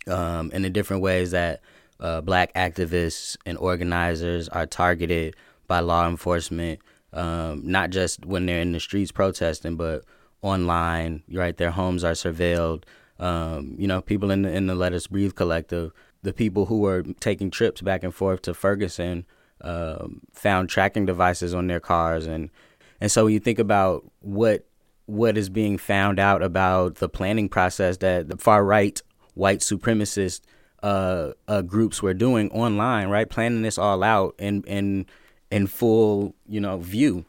um, 0.08 0.52
and 0.54 0.64
the 0.64 0.70
different 0.70 1.02
ways 1.02 1.32
that 1.32 1.62
uh, 2.00 2.22
black 2.22 2.54
activists 2.54 3.36
and 3.48 3.58
organizers 3.58 4.48
are 4.50 4.68
targeted 4.68 5.36
by 5.68 5.80
law 5.80 6.08
enforcement, 6.08 6.80
um, 7.14 7.64
not 7.66 7.90
just 7.90 8.24
when 8.26 8.46
they're 8.46 8.62
in 8.62 8.74
the 8.74 8.80
streets 8.80 9.12
protesting, 9.12 9.76
but 9.76 10.04
online, 10.42 11.24
right? 11.32 11.58
Their 11.58 11.72
homes 11.72 12.04
are 12.04 12.14
surveilled. 12.14 12.84
Um, 13.20 13.76
you 13.78 13.88
know, 13.88 14.02
people 14.02 14.32
in 14.32 14.44
the, 14.44 14.52
in 14.52 14.68
the 14.68 14.76
Let 14.76 14.94
Us 14.94 15.08
Breathe 15.08 15.36
collective, 15.36 15.92
the 16.22 16.34
people 16.34 16.66
who 16.66 16.80
were 16.80 17.04
taking 17.20 17.50
trips 17.50 17.82
back 17.82 18.04
and 18.04 18.14
forth 18.14 18.42
to 18.44 18.54
Ferguson 18.54 19.26
um, 19.62 20.22
found 20.34 20.70
tracking 20.70 21.06
devices 21.06 21.54
on 21.54 21.68
their 21.68 21.80
cars, 21.80 22.28
and 22.28 22.50
and 23.02 23.12
so 23.12 23.26
when 23.26 23.34
you 23.34 23.40
think 23.40 23.60
about 23.60 24.10
what 24.20 24.66
what 25.08 25.38
is 25.38 25.50
being 25.50 25.78
found 25.78 26.20
out 26.20 26.44
about 26.44 26.96
the 26.96 27.10
planning 27.10 27.50
process 27.50 27.98
that 27.98 28.28
the 28.28 28.38
far 28.38 28.64
right 28.64 29.02
white 29.34 29.60
supremacist 29.60 30.42
uh, 30.84 31.32
uh, 31.48 31.62
groups 31.62 32.04
were 32.04 32.14
doing 32.14 32.52
online, 32.52 33.10
right, 33.10 33.30
planning 33.30 33.62
this 33.62 33.78
all 33.78 34.04
out 34.04 34.36
in 34.38 34.64
in 34.64 35.06
in 35.50 35.66
full, 35.66 36.36
you 36.48 36.60
know, 36.60 36.78
view. 36.78 37.26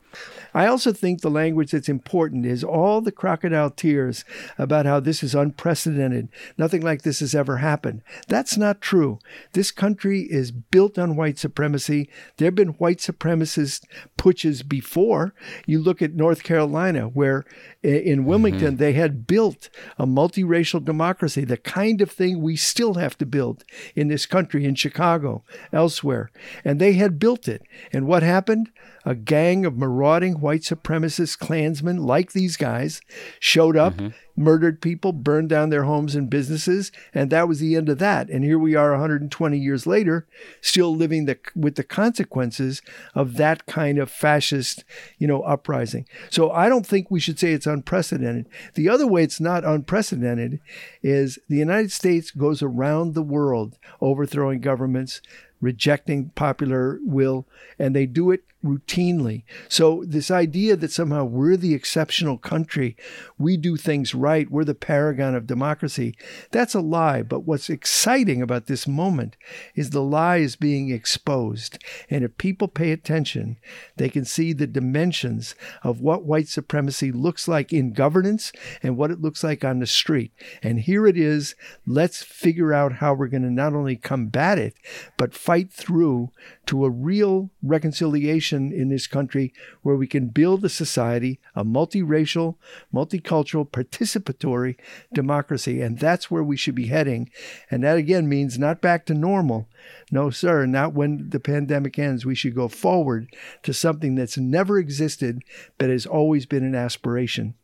I 0.55 0.67
also 0.67 0.93
think 0.93 1.21
the 1.21 1.31
language 1.31 1.73
that's 1.73 1.89
important 1.89 2.47
is 2.47 2.65
all 2.65 3.01
the 3.01 3.13
crocodile 3.13 3.71
tears 3.71 4.25
about 4.57 4.87
how 4.87 5.01
this 5.01 5.23
is 5.23 5.35
unprecedented. 5.35 6.29
Nothing 6.57 6.83
like 6.83 7.03
this 7.03 7.21
has 7.21 7.35
ever 7.35 7.59
happened. 7.59 8.03
That's 8.27 8.57
not 8.57 8.81
true. 8.81 9.19
This 9.53 9.71
country 9.71 10.23
is 10.23 10.51
built 10.51 10.99
on 10.99 11.17
white 11.17 11.39
supremacy. 11.39 12.09
There 12.37 12.47
have 12.47 12.55
been 12.55 12.69
white 12.69 12.99
supremacist 12.99 13.85
putsches 14.17 14.67
before. 14.67 15.35
You 15.67 15.81
look 15.81 16.01
at 16.01 16.15
North 16.15 16.43
Carolina, 16.43 17.09
where 17.09 17.45
in 17.83 18.25
Wilmington 18.25 18.69
mm-hmm. 18.69 18.77
they 18.77 18.95
had 18.95 19.27
built 19.27 19.69
a 19.99 20.07
multiracial 20.07 20.85
democracy, 20.85 21.45
the 21.45 21.57
kind 21.57 22.01
of 22.01 22.11
thing 22.11 22.41
we 22.41 22.57
still 22.57 22.95
have 22.95 23.19
to 23.19 23.27
build 23.27 23.65
in 23.95 24.09
this 24.09 24.27
country, 24.27 24.65
in 24.65 24.75
Chicago, 24.75 25.45
elsewhere. 25.73 26.31
And 26.65 26.81
they 26.81 26.95
had 26.95 27.19
built 27.19 27.47
it. 27.47 27.63
And 27.93 28.07
what 28.07 28.23
happened? 28.23 28.71
A 29.09 29.15
gang 29.15 29.65
of 29.65 29.79
marauding 29.79 30.39
white 30.39 30.61
supremacist 30.61 31.39
Klansmen 31.39 31.97
like 31.97 32.33
these 32.33 32.59
guys 32.59 33.01
showed 33.41 33.75
up, 33.75 33.95
mm-hmm. 33.95 34.09
murdered 34.37 34.83
people, 34.83 35.15
burned 35.15 35.49
down 35.49 35.71
their 35.71 35.85
homes 35.85 36.15
and 36.15 36.29
businesses, 36.29 36.93
and 37.15 37.31
that 37.31 37.49
was 37.49 37.59
the 37.59 37.75
end 37.75 37.89
of 37.89 37.97
that. 38.01 38.29
And 38.29 38.45
here 38.45 38.59
we 38.59 38.75
are 38.75 38.91
120 38.91 39.59
years 39.59 39.87
later, 39.87 40.27
still 40.61 40.95
living 40.95 41.25
the, 41.25 41.39
with 41.57 41.77
the 41.77 41.85
consequences 41.85 42.83
of 43.15 43.39
that 43.39 43.65
kind 43.65 43.99
of 43.99 44.11
fascist, 44.11 44.85
you 45.17 45.27
know, 45.27 45.41
uprising. 45.41 46.05
So 46.29 46.51
I 46.51 46.69
don't 46.69 46.87
think 46.87 47.11
we 47.11 47.19
should 47.19 47.39
say 47.39 47.55
it's 47.55 47.67
unprecedented. 47.67 48.47
The 48.75 48.91
other 48.91 49.07
way 49.07 49.23
it's 49.23 49.41
not 49.41 49.65
unprecedented 49.65 50.61
is 51.03 51.39
the 51.49 51.57
United 51.57 51.93
States 51.93 52.31
goes 52.31 52.63
around 52.63 53.15
the 53.15 53.23
world 53.23 53.79
overthrowing 54.03 54.61
governments, 54.61 55.23
rejecting 55.61 56.31
popular 56.31 56.99
will, 57.03 57.47
and 57.79 57.95
they 57.95 58.07
do 58.07 58.31
it 58.31 58.43
routinely. 58.65 59.45
So, 59.69 60.03
this 60.07 60.31
idea 60.31 60.75
that 60.77 60.91
somehow 60.91 61.25
we're 61.25 61.57
the 61.57 61.75
exceptional 61.75 62.39
country, 62.39 62.97
we 63.39 63.57
do 63.57 63.77
things 63.77 64.15
right, 64.15 64.51
we're 64.51 64.65
the 64.65 64.75
paragon 64.75 65.35
of 65.35 65.47
democracy, 65.47 66.17
that's 66.51 66.75
a 66.75 66.81
lie. 66.81 67.23
But 67.23 67.41
what's 67.41 67.71
exciting 67.71 68.43
about 68.43 68.67
this 68.67 68.89
moment 68.89 69.37
is 69.75 69.91
the 69.91 70.03
lie 70.03 70.39
is 70.39 70.57
being 70.57 70.91
exposed. 70.91 71.79
And 72.11 72.25
if 72.25 72.37
people 72.37 72.67
pay 72.67 72.91
attention, 72.91 73.59
they 73.97 74.09
can 74.09 74.25
see 74.25 74.53
the 74.53 74.67
dimensions 74.67 75.55
of 75.83 76.01
what 76.01 76.25
white 76.25 76.49
supremacy 76.49 77.13
looks 77.13 77.47
like 77.47 77.73
in 77.73 77.93
governance 77.93 78.53
and 78.83 78.97
what 78.97 79.13
it 79.13 79.21
looks 79.21 79.45
like 79.45 79.65
on 79.65 79.79
the 79.79 79.87
street. 79.87 80.33
And 80.63 80.81
here 80.81 81.07
it 81.07 81.17
is. 81.17 81.55
Let's 81.87 82.23
figure 82.23 82.73
out 82.73 82.95
how 82.95 83.15
we're 83.15 83.29
going 83.29 83.43
to 83.43 83.51
not 83.51 83.75
only 83.75 83.97
combat 83.97 84.59
it, 84.59 84.75
but 85.17 85.33
fight 85.49 85.73
through 85.73 86.31
to 86.67 86.85
a 86.85 86.91
real 86.91 87.49
reconciliation 87.63 88.71
in 88.71 88.91
this 88.91 89.07
country 89.07 89.51
where 89.81 89.97
we 89.97 90.07
can 90.07 90.27
build 90.27 90.63
a 90.63 90.69
society, 90.69 91.41
a 91.57 91.65
multiracial, 91.65 92.57
multicultural, 92.93 93.67
participatory 93.67 94.77
democracy. 95.11 95.81
And 95.81 95.99
that's 95.99 96.31
where 96.31 96.45
we 96.45 96.59
should 96.59 96.75
be 96.75 96.89
heading. 96.89 97.31
And 97.71 97.83
that 97.83 97.97
again 97.97 98.29
means 98.29 98.59
not 98.59 98.83
back 98.83 99.07
to 99.07 99.15
normal. 99.15 99.67
No, 100.13 100.29
sir, 100.29 100.67
not 100.67 100.93
when 100.93 101.31
the 101.31 101.41
pandemic 101.41 101.99
ends. 101.99 102.27
We 102.27 102.35
should 102.35 102.55
go 102.55 102.69
forward 102.69 103.35
to 103.63 103.73
something 103.73 104.17
that's 104.17 104.37
never 104.37 104.79
existed, 104.79 105.41
but 105.79 105.89
has 105.89 106.05
always 106.05 106.45
been 106.45 106.63
an 106.63 106.75
aspiration. 106.75 107.55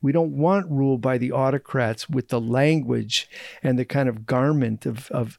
We 0.00 0.12
don't 0.12 0.38
want 0.38 0.70
rule 0.70 0.96
by 0.96 1.18
the 1.18 1.32
autocrats 1.32 2.08
with 2.08 2.28
the 2.28 2.40
language 2.40 3.28
and 3.62 3.78
the 3.78 3.84
kind 3.84 4.08
of 4.08 4.24
garment 4.24 4.86
of, 4.86 5.10
of 5.10 5.38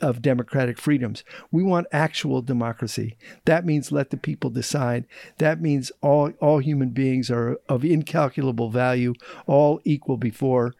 of 0.00 0.22
democratic 0.22 0.78
freedoms. 0.78 1.24
We 1.50 1.62
want 1.62 1.86
actual 1.92 2.42
democracy. 2.42 3.16
That 3.44 3.64
means 3.64 3.92
let 3.92 4.10
the 4.10 4.16
people 4.16 4.50
decide. 4.50 5.04
That 5.38 5.60
means 5.60 5.92
all 6.00 6.30
all 6.40 6.58
human 6.58 6.90
beings 6.90 7.30
are 7.30 7.58
of 7.68 7.84
incalculable 7.84 8.70
value, 8.70 9.14
all 9.46 9.80
equal 9.84 10.16
before, 10.16 10.74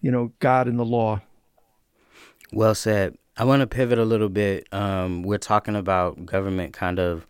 you 0.00 0.10
know, 0.10 0.32
God 0.40 0.68
and 0.68 0.78
the 0.78 0.84
law. 0.84 1.20
Well 2.52 2.74
said. 2.74 3.16
I 3.34 3.44
want 3.44 3.60
to 3.60 3.66
pivot 3.66 3.98
a 3.98 4.04
little 4.04 4.28
bit. 4.28 4.68
Um, 4.72 5.22
we're 5.22 5.38
talking 5.38 5.74
about 5.74 6.26
government 6.26 6.74
kind 6.74 6.98
of 6.98 7.26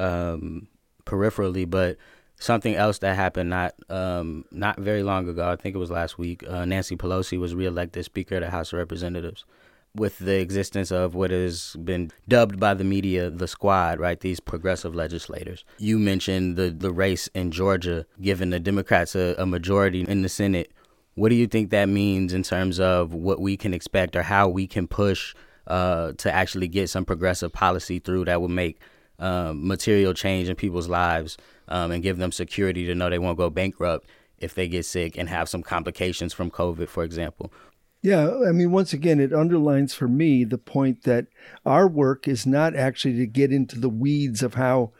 um, 0.00 0.66
peripherally, 1.04 1.68
but 1.68 1.98
something 2.36 2.74
else 2.74 2.98
that 2.98 3.16
happened 3.16 3.50
not 3.50 3.74
um, 3.90 4.46
not 4.50 4.78
very 4.78 5.02
long 5.02 5.28
ago. 5.28 5.48
I 5.48 5.56
think 5.56 5.74
it 5.74 5.78
was 5.78 5.90
last 5.90 6.18
week. 6.18 6.42
Uh, 6.48 6.64
Nancy 6.64 6.96
Pelosi 6.96 7.38
was 7.38 7.54
reelected 7.54 8.04
Speaker 8.04 8.36
of 8.36 8.42
the 8.42 8.50
House 8.50 8.72
of 8.72 8.78
Representatives 8.78 9.44
with 9.94 10.18
the 10.18 10.40
existence 10.40 10.90
of 10.90 11.14
what 11.14 11.30
has 11.30 11.76
been 11.84 12.10
dubbed 12.26 12.58
by 12.58 12.74
the 12.74 12.84
media 12.84 13.28
the 13.28 13.46
squad, 13.46 14.00
right? 14.00 14.20
These 14.20 14.40
progressive 14.40 14.94
legislators. 14.94 15.64
You 15.78 15.98
mentioned 15.98 16.56
the, 16.56 16.70
the 16.70 16.92
race 16.92 17.28
in 17.34 17.50
Georgia, 17.50 18.06
giving 18.20 18.50
the 18.50 18.60
Democrats 18.60 19.14
a, 19.14 19.34
a 19.38 19.44
majority 19.44 20.02
in 20.02 20.22
the 20.22 20.28
Senate. 20.28 20.72
What 21.14 21.28
do 21.28 21.34
you 21.34 21.46
think 21.46 21.70
that 21.70 21.90
means 21.90 22.32
in 22.32 22.42
terms 22.42 22.80
of 22.80 23.12
what 23.12 23.40
we 23.40 23.56
can 23.56 23.74
expect 23.74 24.16
or 24.16 24.22
how 24.22 24.48
we 24.48 24.66
can 24.66 24.88
push 24.88 25.34
uh, 25.66 26.12
to 26.12 26.32
actually 26.32 26.68
get 26.68 26.88
some 26.88 27.04
progressive 27.04 27.52
policy 27.52 27.98
through 27.98 28.24
that 28.24 28.40
will 28.40 28.48
make 28.48 28.80
um, 29.18 29.66
material 29.66 30.14
change 30.14 30.48
in 30.48 30.56
people's 30.56 30.88
lives 30.88 31.36
um, 31.68 31.90
and 31.90 32.02
give 32.02 32.16
them 32.16 32.32
security 32.32 32.86
to 32.86 32.94
know 32.94 33.10
they 33.10 33.18
won't 33.18 33.36
go 33.36 33.50
bankrupt 33.50 34.08
if 34.38 34.54
they 34.54 34.66
get 34.66 34.84
sick 34.84 35.16
and 35.16 35.28
have 35.28 35.48
some 35.48 35.62
complications 35.62 36.32
from 36.32 36.50
COVID, 36.50 36.88
for 36.88 37.04
example? 37.04 37.52
Yeah, 38.02 38.36
I 38.48 38.50
mean, 38.50 38.72
once 38.72 38.92
again, 38.92 39.20
it 39.20 39.32
underlines 39.32 39.94
for 39.94 40.08
me 40.08 40.42
the 40.42 40.58
point 40.58 41.04
that 41.04 41.26
our 41.64 41.86
work 41.86 42.26
is 42.26 42.44
not 42.44 42.74
actually 42.74 43.16
to 43.18 43.26
get 43.26 43.52
into 43.52 43.78
the 43.78 43.88
weeds 43.88 44.42
of 44.42 44.54
how 44.54 44.90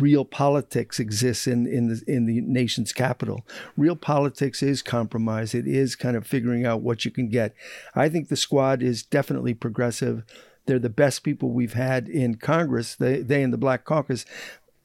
real 0.00 0.24
politics 0.24 0.98
exists 0.98 1.46
in, 1.46 1.66
in 1.66 1.88
the 1.88 2.02
in 2.08 2.26
the 2.26 2.40
nation's 2.40 2.92
capital. 2.92 3.46
Real 3.76 3.94
politics 3.94 4.62
is 4.62 4.82
compromise. 4.82 5.54
It 5.54 5.68
is 5.68 5.94
kind 5.94 6.16
of 6.16 6.26
figuring 6.26 6.66
out 6.66 6.82
what 6.82 7.04
you 7.04 7.12
can 7.12 7.28
get. 7.28 7.54
I 7.94 8.08
think 8.08 8.28
the 8.28 8.36
squad 8.36 8.82
is 8.82 9.04
definitely 9.04 9.54
progressive. 9.54 10.24
They're 10.66 10.78
the 10.78 10.88
best 10.88 11.22
people 11.22 11.50
we've 11.50 11.74
had 11.74 12.08
in 12.08 12.36
Congress. 12.36 12.96
They 12.96 13.22
they 13.22 13.42
in 13.42 13.52
the 13.52 13.58
Black 13.58 13.84
Caucus 13.84 14.24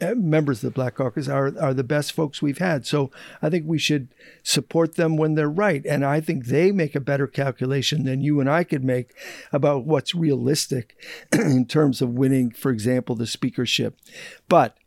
Uh, 0.02 0.14
members 0.14 0.58
of 0.58 0.74
the 0.74 0.76
Black 0.76 0.96
Caucus 0.96 1.30
are 1.30 1.58
are 1.58 1.74
the 1.74 1.84
best 1.84 2.12
folks 2.12 2.42
we've 2.42 2.58
had. 2.58 2.86
So 2.86 3.12
I 3.42 3.50
think 3.50 3.66
we 3.66 3.80
should 3.80 4.10
support 4.44 4.96
them 4.96 5.16
when 5.16 5.36
they're 5.36 5.50
right, 5.50 5.86
and 5.86 6.04
I 6.04 6.20
think 6.20 6.46
they 6.46 6.72
make 6.72 6.96
a 6.96 7.00
better 7.00 7.28
calculation 7.28 8.04
than 8.04 8.22
you 8.22 8.40
and 8.42 8.50
I 8.50 8.66
could 8.66 8.84
make 8.84 9.14
about 9.54 9.86
what's 9.86 10.14
realistic 10.14 10.98
in 11.32 11.66
terms 11.66 12.02
of 12.02 12.10
winning, 12.10 12.52
for 12.52 12.72
example, 12.72 13.16
the 13.16 13.26
speakership. 13.26 13.98
But 14.50 14.78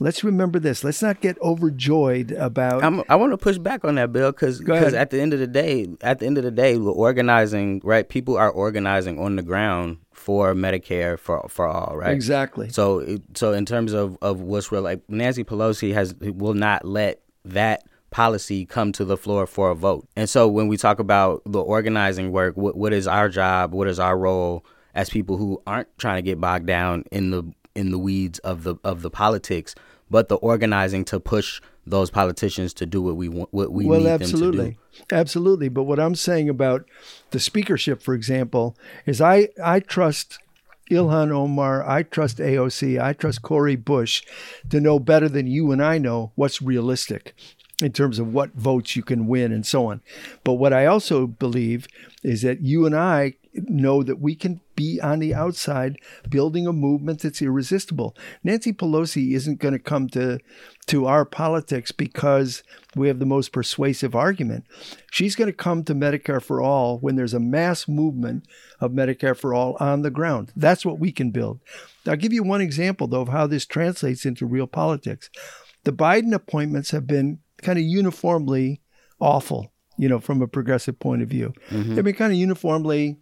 let's 0.00 0.24
remember 0.24 0.58
this. 0.58 0.84
Let's 0.84 1.02
not 1.02 1.20
get 1.20 1.40
overjoyed 1.40 2.32
about. 2.32 2.84
I'm, 2.84 3.02
i 3.08 3.16
want 3.16 3.32
to 3.32 3.38
push 3.38 3.58
back 3.58 3.84
on 3.84 3.96
that, 3.96 4.12
Bill, 4.12 4.32
because 4.32 4.60
at 4.94 5.10
the 5.10 5.20
end 5.20 5.32
of 5.32 5.40
the 5.40 5.46
day, 5.46 5.88
at 6.00 6.18
the 6.18 6.26
end 6.26 6.38
of 6.38 6.44
the 6.44 6.50
day, 6.50 6.76
we're 6.76 6.92
organizing. 6.92 7.80
Right, 7.84 8.08
people 8.08 8.36
are 8.36 8.50
organizing 8.50 9.18
on 9.18 9.36
the 9.36 9.42
ground 9.42 9.98
for 10.12 10.54
Medicare 10.54 11.18
for 11.18 11.46
for 11.48 11.66
all, 11.66 11.96
right? 11.96 12.12
Exactly. 12.12 12.68
So 12.70 13.18
so 13.34 13.52
in 13.52 13.66
terms 13.66 13.92
of 13.92 14.18
of 14.22 14.40
what's 14.40 14.70
real, 14.72 14.82
like 14.82 15.02
Nancy 15.08 15.44
Pelosi 15.44 15.92
has 15.94 16.14
will 16.14 16.54
not 16.54 16.84
let 16.84 17.22
that 17.44 17.84
policy 18.10 18.64
come 18.64 18.92
to 18.92 19.04
the 19.04 19.16
floor 19.16 19.46
for 19.46 19.70
a 19.70 19.74
vote. 19.74 20.08
And 20.16 20.28
so 20.28 20.48
when 20.48 20.68
we 20.68 20.76
talk 20.76 20.98
about 20.98 21.42
the 21.44 21.60
organizing 21.60 22.32
work, 22.32 22.56
what 22.56 22.76
what 22.76 22.92
is 22.92 23.06
our 23.06 23.28
job? 23.28 23.74
What 23.74 23.88
is 23.88 23.98
our 23.98 24.18
role 24.18 24.64
as 24.94 25.10
people 25.10 25.36
who 25.36 25.62
aren't 25.66 25.88
trying 25.98 26.16
to 26.16 26.22
get 26.22 26.40
bogged 26.40 26.66
down 26.66 27.04
in 27.12 27.30
the 27.30 27.44
in 27.78 27.92
the 27.92 27.98
weeds 27.98 28.40
of 28.40 28.64
the 28.64 28.74
of 28.82 29.02
the 29.02 29.10
politics, 29.10 29.74
but 30.10 30.28
the 30.28 30.36
organizing 30.36 31.04
to 31.06 31.20
push 31.20 31.60
those 31.86 32.10
politicians 32.10 32.74
to 32.74 32.84
do 32.84 33.00
what 33.00 33.16
we 33.16 33.28
want, 33.28 33.48
what 33.52 33.70
we 33.70 33.86
well, 33.86 34.00
need 34.00 34.08
absolutely. 34.08 34.64
them 34.64 34.76
to 34.92 34.98
do. 34.98 35.14
Absolutely. 35.14 35.68
But 35.68 35.84
what 35.84 36.00
I'm 36.00 36.16
saying 36.16 36.48
about 36.48 36.84
the 37.30 37.38
speakership, 37.38 38.02
for 38.02 38.14
example, 38.14 38.76
is 39.06 39.20
I 39.20 39.48
I 39.64 39.78
trust 39.78 40.40
Ilhan 40.90 41.30
Omar, 41.30 41.88
I 41.88 42.02
trust 42.02 42.38
AOC, 42.38 43.00
I 43.00 43.12
trust 43.12 43.42
Cori 43.42 43.76
Bush 43.76 44.24
to 44.70 44.80
know 44.80 44.98
better 44.98 45.28
than 45.28 45.46
you 45.46 45.70
and 45.70 45.82
I 45.82 45.98
know 45.98 46.32
what's 46.34 46.60
realistic 46.60 47.34
in 47.82 47.92
terms 47.92 48.18
of 48.18 48.32
what 48.32 48.54
votes 48.54 48.96
you 48.96 49.02
can 49.02 49.26
win 49.26 49.52
and 49.52 49.66
so 49.66 49.86
on. 49.86 50.00
But 50.44 50.54
what 50.54 50.72
I 50.72 50.86
also 50.86 51.26
believe 51.26 51.86
is 52.22 52.42
that 52.42 52.60
you 52.60 52.86
and 52.86 52.96
I 52.96 53.34
know 53.54 54.02
that 54.02 54.20
we 54.20 54.34
can 54.34 54.60
be 54.76 55.00
on 55.00 55.18
the 55.18 55.34
outside 55.34 55.98
building 56.28 56.66
a 56.66 56.72
movement 56.72 57.20
that's 57.20 57.42
irresistible. 57.42 58.16
Nancy 58.44 58.72
Pelosi 58.72 59.32
isn't 59.34 59.60
going 59.60 59.72
to 59.72 59.78
come 59.78 60.08
to 60.10 60.38
to 60.86 61.06
our 61.06 61.24
politics 61.24 61.92
because 61.92 62.62
we 62.96 63.08
have 63.08 63.18
the 63.18 63.26
most 63.26 63.52
persuasive 63.52 64.14
argument. 64.14 64.64
She's 65.10 65.36
going 65.36 65.50
to 65.50 65.56
come 65.56 65.84
to 65.84 65.94
Medicare 65.94 66.42
for 66.42 66.60
all 66.62 66.98
when 66.98 67.16
there's 67.16 67.34
a 67.34 67.40
mass 67.40 67.88
movement 67.88 68.46
of 68.80 68.92
Medicare 68.92 69.36
for 69.36 69.52
all 69.52 69.76
on 69.80 70.02
the 70.02 70.10
ground. 70.10 70.52
That's 70.56 70.86
what 70.86 70.98
we 70.98 71.12
can 71.12 71.30
build. 71.30 71.60
I'll 72.06 72.16
give 72.16 72.32
you 72.32 72.42
one 72.42 72.60
example 72.60 73.06
though 73.06 73.22
of 73.22 73.28
how 73.28 73.46
this 73.46 73.66
translates 73.66 74.24
into 74.24 74.46
real 74.46 74.66
politics. 74.66 75.30
The 75.84 75.92
Biden 75.92 76.32
appointments 76.32 76.90
have 76.90 77.06
been 77.06 77.40
kind 77.62 77.78
of 77.78 77.84
uniformly 77.84 78.80
awful, 79.20 79.72
you 79.96 80.08
know, 80.08 80.20
from 80.20 80.42
a 80.42 80.48
progressive 80.48 80.98
point 80.98 81.22
of 81.22 81.28
view. 81.28 81.52
Mm-hmm. 81.70 81.94
They've 81.94 82.04
been 82.04 82.14
kind 82.14 82.32
of 82.32 82.38
uniformly 82.38 83.18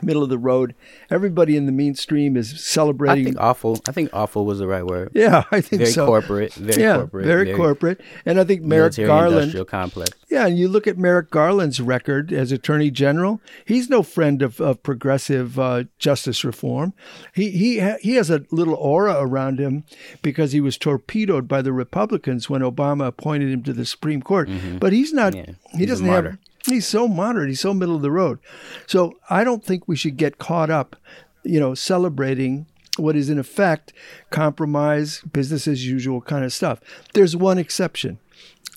middle 0.00 0.22
of 0.22 0.30
the 0.30 0.38
road. 0.38 0.74
Everybody 1.10 1.56
in 1.56 1.66
the 1.66 1.72
mainstream 1.72 2.36
is 2.36 2.64
celebrating. 2.64 3.24
I 3.26 3.30
think 3.30 3.40
awful. 3.40 3.80
I 3.86 3.92
think 3.92 4.10
awful 4.12 4.46
was 4.46 4.58
the 4.58 4.66
right 4.66 4.84
word. 4.86 5.10
yeah, 5.14 5.44
I 5.50 5.60
think 5.60 5.80
Very 5.80 5.92
so. 5.92 6.06
corporate. 6.06 6.54
Very 6.54 6.82
yeah, 6.82 6.96
corporate. 6.96 7.26
very, 7.26 7.54
corporate. 7.54 8.00
And 8.24 8.40
I 8.40 8.44
think 8.44 8.62
Merrick 8.62 8.96
Garland. 8.96 9.34
industrial 9.34 9.64
complex. 9.66 10.10
Yeah, 10.30 10.46
and 10.46 10.58
you 10.58 10.68
look 10.68 10.86
at 10.86 10.96
Merrick 10.96 11.30
Garland's 11.30 11.80
record 11.80 12.32
as 12.32 12.52
Attorney 12.52 12.90
General. 12.90 13.40
He's 13.66 13.90
no 13.90 14.02
friend 14.02 14.40
of, 14.40 14.60
of 14.60 14.82
progressive 14.82 15.58
uh, 15.58 15.84
justice 15.98 16.42
reform. 16.44 16.94
He 17.34 17.50
he 17.50 17.80
ha- 17.80 17.98
he 18.00 18.14
has 18.14 18.30
a 18.30 18.44
little 18.50 18.74
aura 18.74 19.16
around 19.18 19.58
him 19.60 19.84
because 20.22 20.52
he 20.52 20.60
was 20.60 20.78
torpedoed 20.78 21.48
by 21.48 21.60
the 21.60 21.72
Republicans 21.72 22.48
when 22.48 22.62
Obama 22.62 23.08
appointed 23.08 23.50
him 23.50 23.62
to 23.64 23.72
the 23.74 23.84
Supreme 23.84 24.22
Court. 24.22 24.48
But 24.80 24.92
he's 24.92 25.12
not. 25.12 25.34
Mm-hmm. 25.34 25.50
Yeah, 25.50 25.54
he 25.72 25.78
he's 25.78 25.88
doesn't 25.88 26.06
have. 26.06 26.38
He's 26.66 26.86
so 26.86 27.08
moderate. 27.08 27.48
He's 27.48 27.60
so 27.60 27.74
middle 27.74 27.96
of 27.96 28.02
the 28.02 28.10
road. 28.10 28.38
So 28.86 29.18
I 29.28 29.44
don't 29.44 29.64
think 29.64 29.86
we 29.86 29.96
should 29.96 30.16
get 30.16 30.38
caught 30.38 30.70
up, 30.70 30.96
you 31.44 31.58
know, 31.58 31.74
celebrating 31.74 32.66
what 32.98 33.16
is 33.16 33.30
in 33.30 33.38
effect 33.38 33.92
compromise, 34.30 35.22
business 35.32 35.66
as 35.66 35.86
usual 35.86 36.20
kind 36.20 36.44
of 36.44 36.52
stuff. 36.52 36.80
There's 37.14 37.34
one 37.34 37.58
exception. 37.58 38.18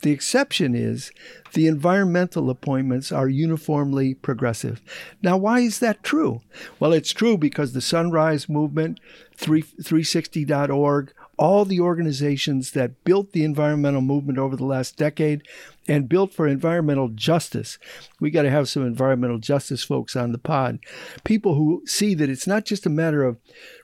The 0.01 0.11
exception 0.11 0.75
is 0.75 1.11
the 1.53 1.67
environmental 1.67 2.49
appointments 2.49 3.11
are 3.11 3.27
uniformly 3.27 4.13
progressive. 4.13 4.81
Now, 5.21 5.37
why 5.37 5.61
is 5.61 5.79
that 5.79 6.03
true? 6.03 6.41
Well, 6.79 6.93
it's 6.93 7.11
true 7.11 7.37
because 7.37 7.73
the 7.73 7.81
Sunrise 7.81 8.47
Movement, 8.47 8.99
3, 9.35 9.63
360.org, 9.63 11.13
all 11.37 11.65
the 11.65 11.79
organizations 11.79 12.71
that 12.71 13.03
built 13.03 13.31
the 13.31 13.43
environmental 13.43 14.01
movement 14.01 14.37
over 14.39 14.55
the 14.55 14.65
last 14.65 14.97
decade 14.97 15.43
and 15.87 16.09
built 16.09 16.33
for 16.33 16.47
environmental 16.47 17.09
justice. 17.09 17.77
We 18.19 18.31
got 18.31 18.43
to 18.43 18.49
have 18.49 18.69
some 18.69 18.85
environmental 18.85 19.37
justice 19.37 19.83
folks 19.83 20.15
on 20.15 20.31
the 20.31 20.37
pod. 20.37 20.79
People 21.23 21.55
who 21.55 21.83
see 21.85 22.13
that 22.15 22.29
it's 22.29 22.47
not 22.47 22.65
just 22.65 22.85
a 22.85 22.89
matter 22.89 23.23
of 23.23 23.37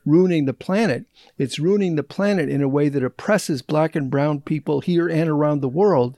ruining 0.05 0.45
the 0.45 0.53
planet, 0.53 1.05
it's 1.37 1.59
ruining 1.59 1.95
the 1.95 2.03
planet 2.03 2.49
in 2.49 2.61
a 2.61 2.69
way 2.69 2.89
that 2.89 3.03
oppresses 3.03 3.61
black 3.61 3.95
and 3.95 4.09
brown 4.09 4.41
people 4.41 4.81
here 4.81 5.07
and 5.07 5.29
around 5.29 5.61
the 5.61 5.69
world 5.69 6.17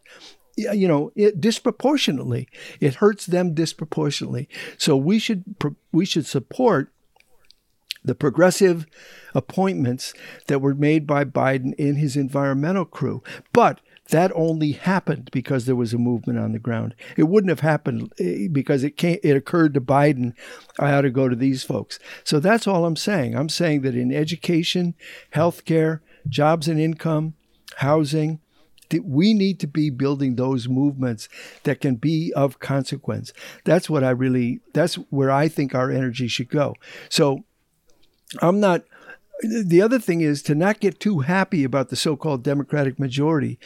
you 0.55 0.87
know 0.87 1.11
it 1.15 1.41
disproportionately 1.41 2.47
it 2.79 2.95
hurts 2.95 3.25
them 3.25 3.55
disproportionately 3.55 4.47
so 4.77 4.95
we 4.95 5.17
should 5.17 5.43
we 5.91 6.05
should 6.05 6.27
support 6.27 6.92
the 8.03 8.15
progressive 8.15 8.85
appointments 9.33 10.13
that 10.47 10.59
were 10.59 10.75
made 10.75 11.07
by 11.07 11.23
Biden 11.23 11.73
in 11.75 11.95
his 11.95 12.15
environmental 12.15 12.85
crew. 12.85 13.23
But 13.51 13.79
that 14.09 14.31
only 14.35 14.73
happened 14.73 15.29
because 15.31 15.65
there 15.65 15.75
was 15.75 15.93
a 15.93 15.97
movement 15.97 16.37
on 16.37 16.51
the 16.51 16.59
ground. 16.59 16.93
It 17.17 17.23
wouldn't 17.23 17.49
have 17.49 17.61
happened 17.61 18.11
eh, 18.19 18.47
because 18.51 18.83
it 18.83 18.97
came, 18.97 19.17
it 19.23 19.35
occurred 19.35 19.73
to 19.75 19.81
Biden. 19.81 20.33
I 20.77 20.91
ought 20.93 21.01
to 21.01 21.09
go 21.09 21.29
to 21.29 21.35
these 21.35 21.63
folks. 21.63 21.99
So 22.23 22.39
that's 22.39 22.67
all 22.67 22.85
I'm 22.85 22.97
saying. 22.97 23.35
I'm 23.35 23.49
saying 23.49 23.81
that 23.81 23.95
in 23.95 24.13
education, 24.13 24.95
healthcare, 25.33 26.01
jobs 26.27 26.67
and 26.67 26.79
income, 26.79 27.35
housing, 27.77 28.39
we 29.01 29.33
need 29.33 29.59
to 29.59 29.67
be 29.67 29.89
building 29.89 30.35
those 30.35 30.67
movements 30.67 31.27
that 31.63 31.81
can 31.81 31.95
be 31.95 32.31
of 32.35 32.59
consequence. 32.59 33.33
That's 33.63 33.89
what 33.89 34.03
I 34.03 34.11
really, 34.11 34.59
that's 34.73 34.95
where 35.09 35.31
I 35.31 35.47
think 35.47 35.73
our 35.73 35.89
energy 35.89 36.27
should 36.27 36.49
go. 36.49 36.75
So 37.09 37.45
I'm 38.41 38.59
not. 38.59 38.83
The 39.41 39.81
other 39.81 39.99
thing 39.99 40.21
is 40.21 40.41
to 40.43 40.55
not 40.55 40.79
get 40.79 40.99
too 40.99 41.19
happy 41.19 41.63
about 41.63 41.89
the 41.89 41.95
so-called 41.95 42.43
Democratic 42.43 42.97
majority. 42.99 43.59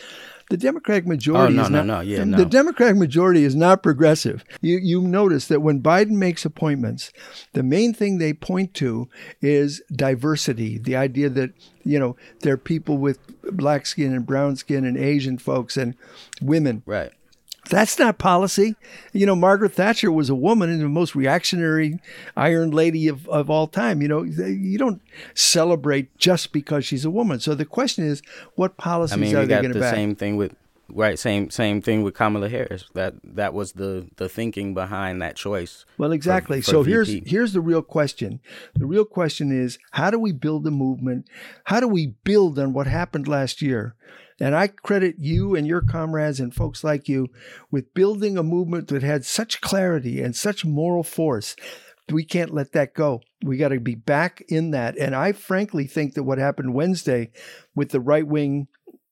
The 0.50 0.56
Democratic 0.58 1.06
majority 1.06 1.54
Oh, 1.54 1.58
no, 1.58 1.64
is 1.64 1.70
no, 1.70 1.84
not. 1.84 1.86
no, 1.98 2.00
yeah, 2.02 2.24
the. 2.24 2.46
Democratic 2.46 2.96
majority 2.96 3.44
is 3.44 3.54
not 3.54 3.84
progressive. 3.84 4.46
You 4.62 4.78
you 4.78 5.02
notice 5.02 5.48
that 5.50 5.62
when 5.62 5.82
Biden 5.82 6.12
makes 6.12 6.46
appointments, 6.46 7.12
the 7.54 7.64
main 7.64 7.94
thing 7.94 8.18
they 8.18 8.32
point 8.34 8.74
to 8.76 9.10
is 9.42 9.82
diversity. 9.94 10.78
The 10.78 10.96
idea 10.96 11.30
that 11.30 11.52
you 11.84 12.00
know 12.00 12.16
there 12.42 12.54
are 12.54 12.58
people 12.58 12.98
with 12.98 13.20
black 13.52 13.86
skin 13.86 14.14
and 14.14 14.26
brown 14.26 14.56
skin 14.56 14.86
and 14.86 14.98
Asian 14.98 15.38
folks 15.38 15.76
and 15.76 15.96
women. 16.42 16.82
Right. 16.86 17.12
That's 17.70 18.00
not 18.00 18.18
policy. 18.18 18.76
You 19.14 19.26
know, 19.26 19.36
Margaret 19.36 19.74
Thatcher 19.74 20.12
was 20.12 20.30
a 20.30 20.36
woman 20.36 20.70
and 20.70 20.82
the 20.82 20.90
most 20.90 21.16
reactionary 21.16 22.00
iron 22.36 22.72
lady 22.72 23.08
of, 23.08 23.28
of 23.30 23.50
all 23.50 23.68
time. 23.68 24.02
You 24.02 24.08
know, 24.08 24.24
you 24.24 24.78
don't 24.78 25.02
celebrate 25.34 26.16
just 26.18 26.52
because 26.52 26.86
she's 26.86 27.06
a 27.06 27.12
woman. 27.12 27.40
So 27.40 27.56
the 27.56 27.66
question 27.66 28.06
is, 28.06 28.22
what 28.56 28.78
policies 28.78 29.14
I 29.14 29.18
mean, 29.18 29.36
are 29.36 29.46
they 29.46 29.62
going 29.62 29.74
to 29.74 29.80
the 29.80 29.92
same 29.92 30.16
thing 30.16 30.38
with 30.38 30.56
right. 30.90 31.18
Same 31.18 31.50
same 31.50 31.82
thing 31.82 32.04
with 32.04 32.14
Kamala 32.14 32.50
Harris. 32.50 32.86
That 32.94 33.16
that 33.24 33.54
was 33.54 33.74
the 33.74 34.10
the 34.18 34.30
thinking 34.30 34.74
behind 34.74 35.22
that 35.22 35.36
choice. 35.36 35.86
Well, 35.98 36.12
exactly. 36.12 36.62
for 36.62 36.72
so 36.72 36.84
here's 36.84 37.10
here's 37.26 37.54
the 37.54 37.62
real 37.62 37.82
question. 37.82 38.40
The 38.76 38.86
real 38.86 39.06
question 39.06 39.52
is 39.52 39.78
how 39.92 40.12
do 40.12 40.20
we 40.20 40.32
build 40.32 40.66
a 40.68 40.72
movement? 40.72 41.30
How 41.66 41.80
do 41.80 41.88
we 41.88 42.16
build 42.24 42.60
on 42.60 42.74
what 42.74 42.88
happened 42.88 43.28
last 43.28 43.62
year? 43.62 43.96
And 44.40 44.56
I 44.56 44.68
credit 44.68 45.16
you 45.18 45.56
and 45.56 45.66
your 45.66 45.82
comrades 45.82 46.40
and 46.40 46.54
folks 46.54 46.84
like 46.84 47.10
you 47.10 47.28
with 47.72 47.94
building 47.94 48.38
a 48.38 48.44
movement 48.44 48.88
that 48.90 49.02
had 49.02 49.26
such 49.26 49.62
clarity 49.62 50.22
and 50.22 50.36
such 50.36 50.64
moral 50.64 51.04
force. 51.04 51.56
We 52.10 52.24
can't 52.24 52.54
let 52.54 52.72
that 52.74 52.94
go. 52.94 53.22
We 53.44 53.58
got 53.58 53.70
to 53.70 53.80
be 53.80 53.96
back 53.96 54.42
in 54.48 54.72
that. 54.72 54.98
And 54.98 55.16
I 55.16 55.32
frankly 55.32 55.88
think 55.88 56.14
that 56.14 56.24
what 56.24 56.38
happened 56.38 56.74
Wednesday 56.74 57.32
with 57.76 57.90
the 57.90 58.00
right 58.00 58.26
wing 58.26 58.68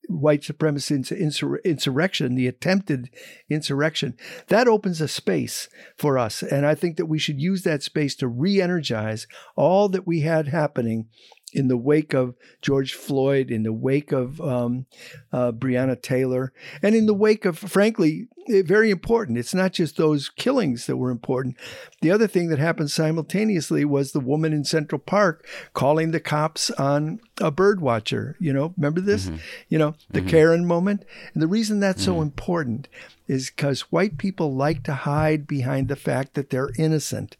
white 0.10 0.41
supremacist 0.41 1.15
insur- 1.15 1.63
insurrection, 1.63 2.36
the 2.36 2.48
attempted 2.48 3.10
insurrection, 3.50 4.15
that 4.48 4.68
opens 4.68 5.02
a 5.02 5.08
space 5.08 5.68
for 5.98 6.18
us. 6.18 6.41
And 6.41 6.65
I 6.65 6.76
think 6.76 6.98
that 6.98 7.06
we 7.06 7.20
should 7.20 7.39
use 7.39 7.63
that 7.63 7.84
space 7.84 8.15
to 8.18 8.28
re 8.28 8.62
energize 8.62 9.28
all 9.56 9.89
that 9.89 10.08
we 10.08 10.22
had 10.22 10.48
happening 10.48 11.08
in 11.56 11.70
the 11.70 11.78
wake 11.78 12.13
of 12.13 12.36
George 12.62 12.94
Floyd, 12.94 13.50
in 13.50 13.63
the 13.63 13.74
wake 13.74 14.12
of 14.12 14.41
um, 14.41 14.86
uh, 15.32 15.54
Breonna 15.54 16.00
Taylor, 16.00 16.52
and 16.84 16.94
in 16.94 17.06
the 17.06 17.13
wake 17.13 17.46
of, 17.46 17.58
frankly, 17.58 18.28
eh, 18.50 18.62
very 18.63 18.91
important. 18.91 19.38
It's 19.38 19.54
not 19.54 19.72
just 19.72 19.96
those 19.96 20.28
killings 20.28 20.86
that 20.86 20.98
were 20.98 21.12
important. 21.12 21.56
The 22.02 22.12
other 22.12 22.28
thing 22.28 22.50
that 22.50 22.60
happened 22.60 22.91
simultaneously 22.91 23.86
was 23.86 24.12
the 24.12 24.20
woman 24.20 24.52
in 24.52 24.65
Central 24.65 25.00
Park 25.00 25.48
calling 25.74 26.12
the 26.12 26.20
cops 26.20 26.70
on 26.72 27.22
a 27.39 27.52
bird 27.52 27.80
watcher. 27.80 28.36
You 28.39 28.52
know, 28.52 28.74
remember 28.76 29.00
this? 29.00 29.32
You 29.70 29.80
know, 29.80 29.96
the 30.10 30.22
Karen 30.22 30.65
moment. 30.65 31.06
And 31.34 31.41
the 31.41 31.48
reason 31.48 31.80
that's 31.80 32.04
so 32.04 32.22
important 32.22 32.89
is 33.28 33.50
because 33.50 33.82
white 33.94 34.18
people 34.18 34.54
like 34.54 34.84
to 34.84 34.94
hide 34.94 35.48
behind 35.48 35.88
the 35.88 35.96
fact 35.96 36.34
that 36.34 36.50
they're 36.50 36.72
innocent. 36.78 37.38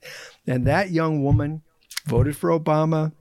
And 0.48 0.66
that 0.66 0.92
young 0.92 1.22
woman 1.22 1.62
voted 2.06 2.38
for 2.38 2.50
Obama, 2.50 3.12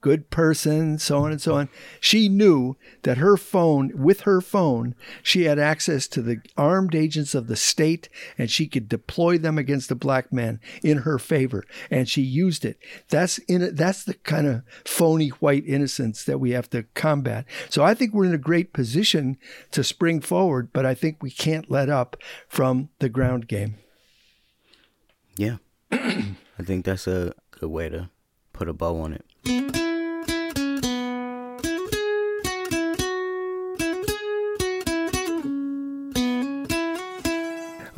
good 0.00 0.30
person, 0.30 0.98
so 0.98 1.24
on 1.24 1.32
and 1.32 1.40
so 1.40 1.56
on. 1.56 1.68
She 2.00 2.28
knew 2.28 2.76
that 3.02 3.18
her 3.18 3.36
phone, 3.36 3.92
with 3.94 4.20
her 4.22 4.40
phone, 4.40 4.94
she 5.22 5.44
had 5.44 5.58
access 5.58 6.06
to 6.08 6.22
the 6.22 6.40
armed 6.56 6.94
agents 6.94 7.34
of 7.34 7.46
the 7.46 7.56
state 7.56 8.08
and 8.38 8.50
she 8.50 8.66
could 8.66 8.88
deploy 8.88 9.38
them 9.38 9.58
against 9.58 9.88
the 9.88 9.94
black 9.94 10.32
man 10.32 10.60
in 10.82 10.98
her 10.98 11.18
favor. 11.18 11.64
And 11.90 12.08
she 12.08 12.22
used 12.22 12.64
it. 12.64 12.78
That's 13.08 13.38
in 13.38 13.74
that's 13.74 14.04
the 14.04 14.14
kind 14.14 14.46
of 14.46 14.62
phony 14.84 15.28
white 15.28 15.64
innocence 15.66 16.24
that 16.24 16.38
we 16.38 16.50
have 16.50 16.70
to 16.70 16.84
combat. 16.94 17.44
So 17.68 17.82
I 17.82 17.94
think 17.94 18.12
we're 18.12 18.26
in 18.26 18.34
a 18.34 18.38
great 18.38 18.72
position 18.72 19.38
to 19.72 19.82
spring 19.82 20.20
forward, 20.20 20.72
but 20.72 20.86
I 20.86 20.94
think 20.94 21.22
we 21.22 21.30
can't 21.30 21.70
let 21.70 21.88
up 21.88 22.16
from 22.48 22.90
the 22.98 23.08
ground 23.08 23.48
game. 23.48 23.76
Yeah, 25.36 25.56
I 25.90 26.62
think 26.62 26.84
that's 26.84 27.06
a 27.06 27.34
good 27.50 27.68
way 27.68 27.88
to 27.88 28.10
put 28.52 28.68
a 28.68 28.72
bow 28.72 29.00
on 29.00 29.12
it. 29.12 29.24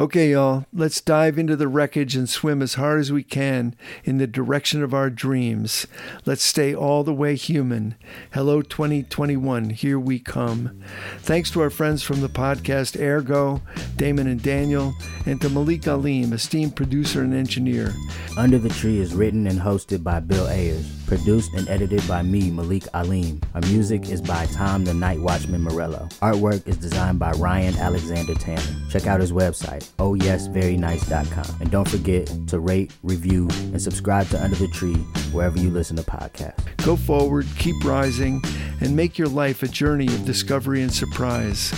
Okay, 0.00 0.30
y'all, 0.30 0.64
let's 0.72 1.00
dive 1.00 1.40
into 1.40 1.56
the 1.56 1.66
wreckage 1.66 2.14
and 2.14 2.28
swim 2.28 2.62
as 2.62 2.74
hard 2.74 3.00
as 3.00 3.10
we 3.10 3.24
can 3.24 3.74
in 4.04 4.18
the 4.18 4.28
direction 4.28 4.80
of 4.80 4.94
our 4.94 5.10
dreams. 5.10 5.88
Let's 6.24 6.44
stay 6.44 6.72
all 6.72 7.02
the 7.02 7.12
way 7.12 7.34
human. 7.34 7.96
Hello, 8.32 8.62
2021, 8.62 9.70
here 9.70 9.98
we 9.98 10.20
come. 10.20 10.80
Thanks 11.18 11.50
to 11.50 11.60
our 11.62 11.70
friends 11.70 12.04
from 12.04 12.20
the 12.20 12.28
podcast 12.28 12.96
Ergo, 13.00 13.60
Damon 13.96 14.28
and 14.28 14.40
Daniel, 14.40 14.94
and 15.26 15.40
to 15.40 15.48
Malik 15.48 15.88
Alim, 15.88 16.32
esteemed 16.32 16.76
producer 16.76 17.22
and 17.22 17.34
engineer. 17.34 17.92
Under 18.36 18.58
the 18.58 18.68
Tree 18.68 19.00
is 19.00 19.16
written 19.16 19.48
and 19.48 19.58
hosted 19.58 20.04
by 20.04 20.20
Bill 20.20 20.46
Ayers, 20.46 20.86
produced 21.08 21.54
and 21.54 21.68
edited 21.68 22.06
by 22.06 22.22
me, 22.22 22.50
Malik 22.50 22.84
Alim. 22.94 23.40
Our 23.54 23.62
music 23.62 24.08
is 24.10 24.20
by 24.20 24.46
Tom 24.46 24.84
the 24.84 24.94
Night 24.94 25.18
Watchman 25.18 25.62
Morello. 25.62 26.06
Artwork 26.20 26.68
is 26.68 26.76
designed 26.76 27.18
by 27.18 27.32
Ryan 27.32 27.76
Alexander 27.78 28.34
Tanner. 28.34 28.62
Check 28.90 29.06
out 29.06 29.20
his 29.20 29.32
website, 29.32 29.88
ohyesverynice.com. 29.98 31.60
And 31.60 31.70
don't 31.70 31.88
forget 31.88 32.30
to 32.48 32.60
rate, 32.60 32.92
review, 33.02 33.48
and 33.50 33.80
subscribe 33.80 34.28
to 34.28 34.42
Under 34.42 34.56
the 34.56 34.68
Tree 34.68 34.96
wherever 35.32 35.58
you 35.58 35.70
listen 35.70 35.96
to 35.96 36.02
podcasts. 36.02 36.64
Go 36.84 36.94
forward, 36.94 37.46
keep 37.58 37.82
rising, 37.84 38.42
and 38.80 38.94
make 38.94 39.18
your 39.18 39.28
life 39.28 39.62
a 39.62 39.68
journey 39.68 40.06
of 40.06 40.24
discovery 40.24 40.82
and 40.82 40.92
surprise. 40.92 41.72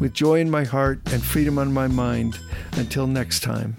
With 0.00 0.14
joy 0.14 0.40
in 0.40 0.50
my 0.50 0.64
heart 0.64 1.00
and 1.12 1.22
freedom 1.22 1.58
on 1.58 1.72
my 1.72 1.86
mind. 1.86 2.38
Until 2.76 3.06
next 3.06 3.40
time. 3.40 3.76